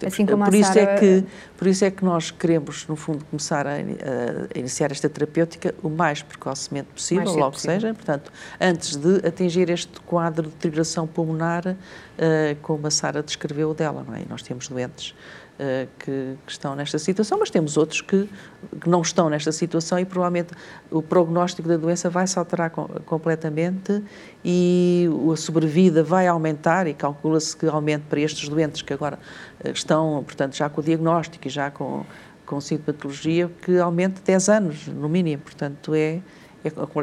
Assim 0.07 0.27
como 0.27 0.45
por 0.45 0.55
isso 0.55 0.73
Sarah... 0.73 0.93
é 0.93 0.99
que 0.99 1.25
por 1.57 1.67
isso 1.67 1.85
é 1.85 1.91
que 1.91 2.05
nós 2.05 2.31
queremos 2.31 2.87
no 2.87 2.95
fundo 2.95 3.25
começar 3.25 3.67
a, 3.67 3.73
a 3.73 4.59
iniciar 4.59 4.93
esta 4.93 5.09
terapêutica 5.09 5.75
o 5.83 5.89
mais 5.89 6.23
precocemente 6.23 6.89
possível, 6.89 7.25
mais 7.25 7.37
logo 7.37 7.53
possível. 7.53 7.81
seja, 7.81 7.95
portanto, 7.95 8.33
antes 8.61 8.97
de 8.97 9.27
atingir 9.27 9.69
este 9.71 10.01
quadro 10.03 10.45
de 10.45 10.55
deterioração 10.55 11.07
pulmonar, 11.07 11.67
uh, 11.67 11.77
como 12.63 12.87
a 12.87 12.91
Sara 12.91 13.23
descreveu 13.23 13.75
dela, 13.75 14.05
não 14.07 14.15
é? 14.15 14.21
E 14.21 14.27
nós 14.29 14.43
temos 14.43 14.69
doentes 14.69 15.15
que, 15.99 16.37
que, 16.47 16.53
estão 16.53 16.77
nesta 16.77 16.99
situação, 16.99 17.39
mas 17.39 17.51
temos 17.51 17.77
outros 17.77 18.01
que, 18.01 18.29
que, 18.81 18.89
não 18.89 19.03
estão 19.03 19.29
nesta 19.29 19.51
situação 19.51 19.99
e 19.99 20.05
provavelmente 20.05 20.55
o 20.91 21.03
prognóstico 21.03 21.69
da 21.69 21.77
doença 21.77 22.09
vai 22.09 22.27
se 22.27 22.39
alterar 22.39 22.71
com, 22.71 22.87
completamente 23.05 24.03
e 24.45 25.09
a 25.33 25.37
sobrevida 25.37 26.05
vai 26.05 26.29
aumentar 26.29 26.87
e 26.87 26.95
calcula-se 26.95 27.57
que 27.57 27.67
aumente 27.67 28.05
para 28.09 28.21
estes 28.21 28.49
doentes 28.49 28.83
que 28.83 28.93
agora 28.93 29.19
uh, 29.65 29.71
estão, 29.71 30.23
portanto, 30.25 30.57
já 30.57 30.69
com 30.69 30.81
o 30.81 30.85
diagnóstico 30.85 31.49
e 31.49 31.51
já 31.51 31.71
com, 31.71 32.05
com 32.47 32.61
sintomatologia, 32.61 33.51
que 33.63 33.79
aumente 33.79 34.23
10 34.23 34.49
anos, 34.49 34.87
no 34.87 35.09
mínimo. 35.09 35.43
Portanto, 35.43 35.93
é 35.95 36.21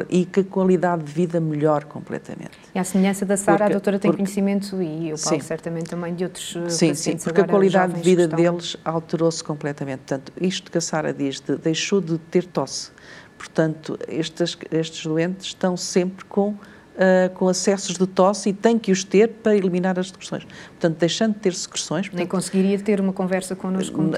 e 0.08 0.24
que 0.24 0.40
a 0.40 0.44
qualidade 0.44 1.04
de 1.04 1.12
vida 1.12 1.40
melhor 1.40 1.84
completamente. 1.84 2.52
E 2.74 2.78
à 2.78 2.84
semelhança 2.84 3.24
da 3.24 3.36
Sara, 3.36 3.66
a 3.66 3.68
doutora 3.68 3.98
tem 3.98 4.10
porque, 4.10 4.22
conhecimento 4.22 4.80
e 4.82 5.10
eu 5.10 5.18
falo 5.18 5.40
certamente 5.42 5.90
também 5.90 6.14
de 6.14 6.24
outros 6.24 6.56
eh, 6.56 6.68
sim, 6.68 6.94
Sim, 6.94 7.16
porque 7.16 7.40
a 7.40 7.46
qualidade 7.46 7.94
de 7.94 8.00
vida 8.00 8.28
deles 8.28 8.76
alterou-se 8.84 9.42
completamente. 9.42 10.00
Portanto, 10.00 10.32
isto 10.40 10.70
que 10.70 10.78
a 10.78 10.80
Sara 10.80 11.12
diz, 11.12 11.40
de, 11.40 11.56
deixou 11.56 12.00
de 12.00 12.18
ter 12.18 12.44
tosse. 12.44 12.90
Portanto, 13.38 13.98
estes, 14.08 14.56
estes 14.70 15.04
doentes 15.04 15.46
estão 15.46 15.76
sempre 15.76 16.24
com 16.24 16.54
uh, 16.96 17.32
com 17.34 17.48
acessos 17.48 17.96
de 17.96 18.06
tosse 18.06 18.50
e 18.50 18.52
tem 18.52 18.78
que 18.78 18.90
os 18.90 19.04
ter 19.04 19.28
para 19.28 19.56
eliminar 19.56 19.98
as 19.98 20.08
secreções. 20.08 20.44
Portanto, 20.44 20.98
deixando 20.98 21.34
de 21.34 21.40
ter 21.40 21.54
secreções... 21.54 22.10
Nem 22.12 22.26
conseguiria 22.26 22.78
ter 22.78 23.00
uma 23.00 23.12
conversa 23.12 23.54
connosco 23.54 24.00
uh, 24.00 24.12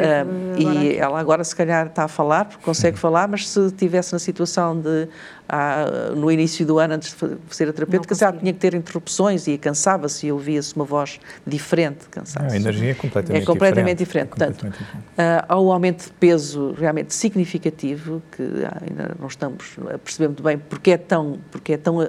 E 0.58 0.96
ela 0.96 1.18
agora, 1.20 1.44
se 1.44 1.54
calhar, 1.54 1.86
está 1.86 2.04
a 2.04 2.08
falar, 2.08 2.46
porque 2.46 2.64
consegue 2.64 2.98
falar, 2.98 3.28
mas 3.28 3.48
se 3.48 3.66
estivesse 3.66 4.12
na 4.12 4.18
situação 4.18 4.78
de 4.80 5.08
ah, 5.50 6.12
no 6.14 6.30
início 6.30 6.66
do 6.66 6.78
ano, 6.78 6.94
antes 6.94 7.08
de 7.10 7.36
fazer 7.46 7.70
a 7.70 7.72
terapêutica, 7.72 8.14
já 8.14 8.30
tinha 8.30 8.52
que 8.52 8.58
ter 8.58 8.74
interrupções 8.74 9.46
e 9.46 9.56
cansava-se 9.56 10.26
e 10.26 10.32
ouvia-se 10.32 10.76
uma 10.76 10.84
voz 10.84 11.18
diferente. 11.46 12.00
a 12.36 12.54
energia 12.54 12.90
é 12.90 12.94
completamente, 12.94 13.42
é 13.42 13.46
completamente 13.46 13.98
diferente. 13.98 14.28
diferente. 14.28 14.42
É 14.42 14.46
completamente 14.46 14.78
Portanto, 14.78 15.04
diferente. 15.16 15.44
há 15.48 15.58
um 15.58 15.72
aumento 15.72 16.04
de 16.04 16.12
peso 16.12 16.74
realmente 16.78 17.14
significativo, 17.14 18.22
que 18.30 18.42
ainda 18.42 19.16
não 19.18 19.26
estamos 19.26 19.76
a 19.90 19.96
perceber 19.96 20.28
muito 20.28 20.42
bem 20.42 20.58
porque 20.58 20.90
é 20.90 20.98
tão, 20.98 21.38
porque 21.50 21.72
é 21.72 21.76
tão 21.78 21.96
uh, 21.96 22.06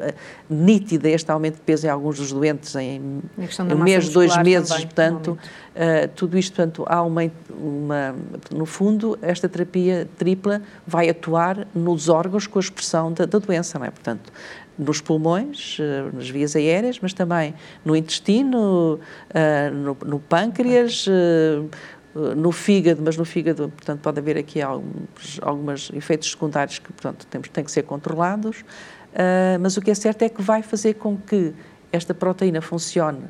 nítida 0.60 1.10
este 1.10 1.32
aumento 1.32 1.56
de 1.56 1.62
peso 1.62 1.88
em 1.88 1.90
alguns 1.90 2.18
dos 2.18 2.32
doentes 2.32 2.76
em, 2.76 3.22
um 3.72 3.78
mês, 3.78 4.10
dois 4.10 4.36
meses, 4.38 4.70
também, 4.70 4.86
portanto, 4.86 5.40
uh, 5.76 6.08
tudo 6.16 6.38
isto, 6.38 6.56
portanto, 6.56 6.86
há 6.88 7.02
uma, 7.02 7.32
uma, 7.50 8.16
no 8.52 8.66
fundo, 8.66 9.18
esta 9.22 9.48
terapia 9.48 10.08
tripla 10.18 10.62
vai 10.86 11.10
atuar 11.10 11.68
nos 11.74 12.10
órgãos 12.10 12.46
com 12.46 12.60
a 12.60 12.62
expressão 12.62 13.14
da, 13.14 13.26
da 13.26 13.40
doença, 13.40 13.80
não 13.80 13.86
é? 13.86 13.92
Portanto, 13.92 14.32
nos 14.78 15.02
pulmões, 15.02 15.78
eh, 15.80 16.10
nas 16.14 16.30
vias 16.30 16.56
aéreas, 16.56 17.00
mas 17.02 17.14
também 17.14 17.54
no 17.84 17.96
intestino, 17.96 19.00
eh, 19.34 19.70
no, 19.70 19.98
no 20.06 20.20
pâncreas, 20.20 21.06
no 22.14 22.52
fígado, 22.52 23.02
mas 23.04 23.16
no 23.18 23.26
fígado, 23.26 23.70
portanto, 23.70 24.02
pode 24.02 24.20
haver 24.20 24.38
aqui 24.38 24.62
alguns, 24.62 25.40
alguns 25.42 25.92
efeitos 25.94 26.32
secundários 26.32 26.80
que, 26.80 26.92
portanto, 26.92 27.28
temos, 27.28 27.50
têm 27.50 27.64
que 27.64 27.72
ser 27.72 27.84
controlados, 27.84 28.64
mas 29.60 29.76
o 29.78 29.82
que 29.82 29.92
é 29.92 29.96
certo 29.96 30.22
é 30.22 30.30
que 30.30 30.42
vai 30.42 30.62
fazer 30.62 30.96
com 30.96 31.18
que 31.18 31.54
esta 31.92 32.14
proteína 32.14 32.62
funcione 32.62 33.24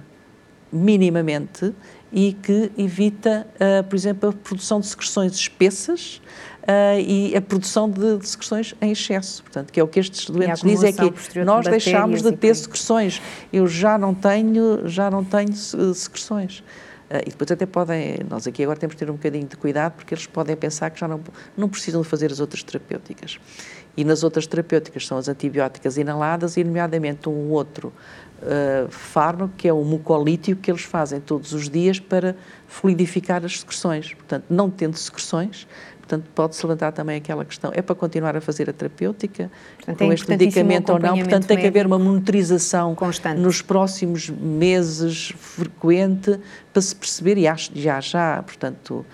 minimamente 0.72 1.74
e 2.12 2.34
que 2.34 2.72
evita, 2.78 3.48
por 3.89 3.96
exemplo, 3.96 4.30
a 4.30 4.34
produção 4.34 4.80
de 4.80 4.88
secreções 4.88 5.34
espessas, 5.34 6.22
uh, 6.70 7.00
e 7.00 7.36
a 7.36 7.42
produção 7.42 7.89
de, 7.89 8.18
de, 8.18 8.28
secreções 8.28 8.76
em 8.80 8.92
excesso. 8.92 9.44
Portanto, 9.44 9.72
que 9.72 9.80
é 9.80 9.84
o 9.84 9.88
que 9.88 10.00
estes 10.00 10.30
doentes 10.30 10.62
dizem 10.62 10.89
é 10.89 10.94
que 10.94 11.39
nós 11.44 11.65
de 11.65 11.72
deixamos 11.72 12.22
de 12.22 12.32
ter 12.34 12.56
secreções. 12.56 13.22
Eu 13.52 13.68
já 13.68 13.98
não 13.98 14.13
tenho, 14.13 14.88
já 14.88 15.10
não 15.10 15.24
tenho 15.24 15.54
secreções. 15.56 16.60
Uh, 17.10 17.26
e 17.26 17.32
depois 17.32 17.52
até 17.52 17.65
podem, 17.65 18.20
nós 18.30 18.46
aqui 18.46 18.62
agora 18.62 18.80
temos 18.80 18.96
que 18.96 19.04
ter 19.04 19.10
um 19.10 19.15
bocadinho 19.15 19.48
de 19.48 19.58
cuidado 19.58 19.94
porque 19.94 20.13
eles 20.13 20.28
podem 20.28 20.56
pensar 20.56 20.92
que 20.92 21.00
já 21.00 21.08
não, 21.08 21.20
não 21.58 21.68
precisam 21.68 22.02
de 22.02 22.08
fazer 22.08 22.32
as 22.32 22.39
outras 22.39 22.62
terapêuticas. 22.62 23.39
E 23.97 24.04
nas 24.04 24.23
outras 24.23 24.47
terapêuticas 24.47 25.06
são 25.06 25.17
as 25.17 25.28
antibióticas 25.28 25.97
inaladas 25.97 26.58
e, 26.58 26.63
nomeadamente, 26.63 27.28
um 27.28 27.49
outro 27.49 27.91
uh, 28.41 28.89
fármaco 28.89 29.54
que 29.58 29.67
é 29.67 29.73
o 29.73 29.84
mucolítio 29.84 30.56
que 30.56 30.71
eles 30.71 30.84
fazem 30.84 31.19
todos 31.19 31.54
os 31.54 31.69
dias 31.69 31.99
para 31.99 32.36
fluidificar 32.67 33.43
as 33.43 33.60
secreções. 33.60 34.13
Portanto, 34.13 34.45
não 34.49 34.69
tendo 34.69 34.95
secreções, 34.95 35.67
portanto, 35.97 36.25
pode-se 36.34 36.65
levantar 36.65 36.91
também 36.91 37.17
aquela 37.17 37.45
questão, 37.45 37.71
é 37.73 37.82
para 37.82 37.95
continuar 37.95 38.36
a 38.36 38.41
fazer 38.41 38.69
a 38.69 38.73
terapêutica 38.73 39.52
portanto, 39.78 40.02
é 40.02 40.06
com 40.06 40.13
este 40.13 40.30
medicamento 40.30 40.91
ou 40.91 40.99
não? 40.99 41.17
Portanto, 41.17 41.45
tem 41.45 41.58
que 41.58 41.67
haver 41.67 41.86
uma 41.86 41.99
monitorização 41.99 42.95
constante. 42.95 43.39
nos 43.39 43.62
próximos 43.62 44.30
meses, 44.30 45.34
frequente, 45.38 46.39
para 46.73 46.82
se 46.82 46.95
perceber, 46.95 47.38
e 47.38 47.47
acho, 47.47 47.71
já 47.75 48.02
já, 48.02 48.41
portanto, 48.43 49.06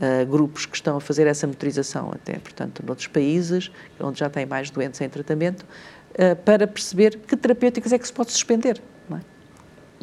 uh, 0.00 0.26
grupos 0.26 0.66
que 0.66 0.76
estão 0.76 0.96
a 0.96 1.00
fazer 1.00 1.26
essa 1.26 1.46
monitorização 1.46 2.10
até, 2.12 2.38
portanto, 2.38 2.82
noutros 2.86 3.08
países, 3.08 3.70
onde 4.00 4.20
já 4.20 4.28
tem 4.28 4.46
mais 4.46 4.70
doentes 4.70 5.00
em 5.00 5.08
tratamento, 5.08 5.62
uh, 5.62 6.36
para 6.44 6.66
perceber 6.66 7.18
que 7.18 7.36
terapêuticas 7.36 7.92
é 7.92 7.98
que 7.98 8.06
se 8.06 8.12
pode 8.12 8.32
suspender. 8.32 8.80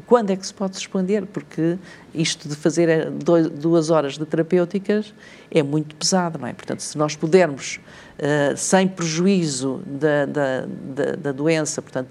Quando 0.06 0.32
é 0.32 0.36
que 0.36 0.46
se 0.46 0.54
pode 0.54 0.76
suspender? 0.76 1.26
Porque 1.26 1.78
isto 2.14 2.48
de 2.48 2.56
fazer 2.56 2.90
eh, 2.90 3.10
duas 3.10 3.90
horas 3.90 4.18
de 4.18 4.26
terapêuticas 4.26 5.14
é 5.50 5.64
muito 5.64 5.96
pesado, 5.96 6.40
não 6.40 6.48
é? 6.48 6.54
Portanto, 6.54 6.82
se 6.82 6.98
nós 6.98 7.16
pudermos, 7.16 7.80
uh, 8.18 8.56
sem 8.58 8.88
prejuízo 8.88 9.82
da, 9.86 10.26
da, 10.26 10.66
da, 10.66 11.16
da, 11.18 11.32
doença, 11.32 11.82
portanto, 11.82 12.10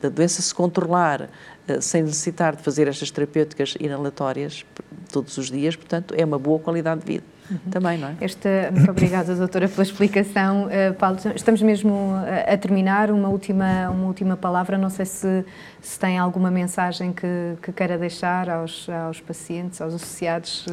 da 0.00 0.08
doença 0.08 0.42
se 0.42 0.54
controlar, 0.54 1.22
uh, 1.22 1.80
sem 1.80 2.02
necessitar 2.02 2.56
de 2.56 2.62
fazer 2.62 2.88
estas 2.88 3.10
terapêuticas 3.10 3.76
inalatórias 3.78 4.64
todos 5.12 5.36
os 5.38 5.50
dias, 5.50 5.76
portanto, 5.76 6.14
é 6.16 6.24
uma 6.24 6.38
boa 6.38 6.58
qualidade 6.58 7.00
de 7.00 7.06
vida. 7.06 7.31
Uhum. 7.50 7.58
Também, 7.70 7.98
não 7.98 8.08
é? 8.08 8.16
Esta, 8.20 8.70
muito 8.72 8.90
obrigada, 8.90 9.34
doutora, 9.34 9.68
pela 9.68 9.82
explicação. 9.82 10.66
Uh, 10.66 10.94
Paulo, 10.94 11.18
estamos 11.34 11.60
mesmo 11.62 12.14
a, 12.14 12.52
a, 12.52 12.56
terminar. 12.56 13.10
Uma 13.10 13.28
última, 13.28 13.90
uma 13.90 14.06
última 14.06 14.36
palavra. 14.36 14.78
Não 14.78 14.90
sei 14.90 15.06
se, 15.06 15.44
se 15.80 15.98
tem 15.98 16.18
alguma 16.18 16.50
mensagem 16.50 17.12
que, 17.12 17.56
que 17.60 17.72
queira 17.72 17.98
deixar 17.98 18.48
aos, 18.48 18.88
aos 18.88 19.20
pacientes, 19.20 19.80
aos 19.80 19.94
associados 19.94 20.66
uh, 20.66 20.72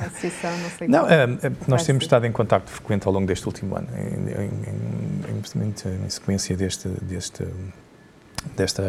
da 0.00 0.06
associação. 0.06 0.50
Não, 0.50 0.70
sei 0.70 0.88
não 0.88 1.08
é, 1.08 1.26
nós 1.66 1.84
temos 1.84 2.04
estado 2.04 2.26
em 2.26 2.32
contato 2.32 2.70
frequente 2.70 3.06
ao 3.06 3.12
longo 3.12 3.26
deste 3.26 3.46
último 3.46 3.76
ano, 3.76 3.88
em, 3.96 4.44
em, 4.44 4.50
em, 5.26 6.04
em 6.04 6.08
sequência 6.10 6.56
deste, 6.56 6.88
deste 7.02 7.44
deste 8.54 8.82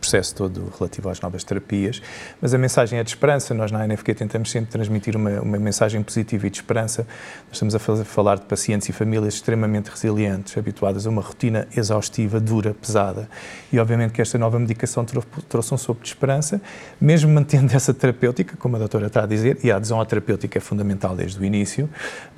processo 0.00 0.34
todo 0.34 0.72
relativo 0.78 1.08
às 1.08 1.20
novas 1.20 1.44
terapias, 1.44 2.00
mas 2.40 2.54
a 2.54 2.58
mensagem 2.58 2.98
é 2.98 3.04
de 3.04 3.10
esperança. 3.10 3.52
Nós 3.54 3.70
na 3.70 3.86
NFQ 3.86 4.14
tentamos 4.14 4.50
sempre 4.50 4.70
transmitir 4.70 5.16
uma, 5.16 5.40
uma 5.40 5.58
mensagem 5.58 6.02
positiva 6.02 6.46
e 6.46 6.50
de 6.50 6.58
esperança. 6.58 7.06
Nós 7.48 7.60
estamos 7.62 7.74
a 7.74 8.04
falar 8.04 8.36
de 8.36 8.46
pacientes 8.46 8.88
e 8.88 8.92
famílias 8.92 9.34
extremamente 9.34 9.90
resilientes, 9.90 10.56
habituadas 10.56 11.06
a 11.06 11.10
uma 11.10 11.22
rotina 11.22 11.66
exaustiva, 11.76 12.40
dura, 12.40 12.74
pesada. 12.74 13.28
E 13.72 13.78
obviamente 13.78 14.12
que 14.12 14.22
esta 14.22 14.38
nova 14.38 14.58
medicação 14.58 15.04
trouxe 15.48 15.74
um 15.74 15.78
sopro 15.78 16.02
de 16.02 16.08
esperança, 16.08 16.60
mesmo 17.00 17.30
mantendo 17.32 17.74
essa 17.76 17.92
terapêutica, 17.92 18.56
como 18.56 18.76
a 18.76 18.78
doutora 18.78 19.06
está 19.06 19.24
a 19.24 19.26
dizer, 19.26 19.58
e 19.62 19.70
a 19.70 19.76
adesão 19.76 20.00
à 20.00 20.06
terapêutica 20.06 20.58
é 20.58 20.60
fundamental 20.60 21.14
desde 21.14 21.38
o 21.40 21.44
início, 21.44 21.88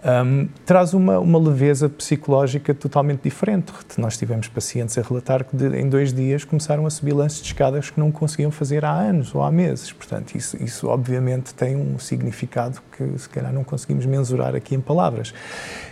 um, 0.05 0.49
traz 0.65 0.95
uma, 0.95 1.19
uma 1.19 1.39
leveza 1.39 1.89
psicológica 1.89 2.75
totalmente 2.75 3.23
diferente. 3.23 3.73
Nós 3.97 4.17
tivemos 4.17 4.49
pacientes 4.49 4.97
a 4.99 5.03
relatar 5.03 5.45
que 5.45 5.57
de, 5.57 5.77
em 5.77 5.89
dois 5.89 6.13
dias 6.13 6.45
começaram 6.49 6.87
a 6.87 6.91
subir 6.91 7.13
lances 7.13 7.41
de 7.41 7.47
escadas 7.47 7.91
que 7.91 8.01
não 8.01 8.11
conseguiam 8.11 8.51
fazer 8.51 8.85
há 8.85 8.93
anos 8.93 9.35
ou 9.35 9.43
há 9.43 9.51
meses. 9.51 9.93
Portanto, 9.93 10.35
isso, 10.35 10.57
isso 10.63 10.89
obviamente 10.89 11.55
tem 11.55 11.77
um 11.77 11.99
significado 11.99 12.81
que 12.97 13.19
se 13.19 13.29
calhar 13.29 13.53
não 13.53 13.65
conseguimos 13.65 14.07
mensurar 14.07 14.55
aqui 14.55 14.75
em 14.75 14.81
palavras. 14.81 15.33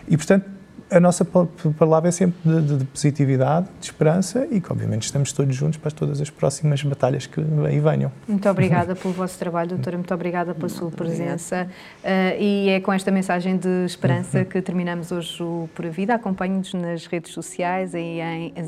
E, 0.08 0.16
portanto, 0.16 0.56
a 0.90 1.00
nossa 1.00 1.24
palavra 1.24 2.08
é 2.08 2.12
sempre 2.12 2.38
de, 2.44 2.78
de, 2.78 2.84
positividade, 2.84 3.66
de 3.80 3.86
esperança 3.86 4.46
e 4.50 4.60
que, 4.60 4.70
obviamente, 4.70 5.02
estamos 5.02 5.32
todos 5.32 5.54
juntos 5.54 5.78
para 5.78 5.90
todas 5.90 6.20
as 6.20 6.30
próximas 6.30 6.82
batalhas 6.82 7.26
que 7.26 7.40
aí 7.66 7.80
venham. 7.80 8.12
Muito 8.28 8.48
obrigada 8.48 8.94
pelo 8.96 9.12
vosso 9.12 9.38
trabalho, 9.38 9.70
doutora. 9.70 9.96
Muito 9.96 10.14
obrigada 10.14 10.54
pela 10.54 10.68
sua 10.68 10.90
presença. 10.90 11.68
Uh, 12.04 12.40
e 12.40 12.68
é 12.68 12.80
com 12.80 12.92
esta 12.92 13.10
mensagem 13.10 13.56
de 13.56 13.84
esperança 13.84 14.44
que 14.44 14.62
terminamos 14.62 15.10
hoje 15.10 15.42
o 15.42 15.68
Por 15.74 15.86
a 15.86 15.90
Vida. 15.90 16.14
Acompanhe-nos 16.14 16.72
nas 16.72 17.06
redes 17.06 17.32
sociais 17.32 17.92
e 17.92 17.98
em, 17.98 18.52
em 18.54 18.66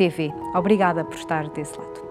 saúdemais.tv. 0.00 0.32
Obrigada 0.54 1.04
por 1.04 1.14
estar 1.14 1.48
desse 1.50 1.78
lado. 1.78 2.09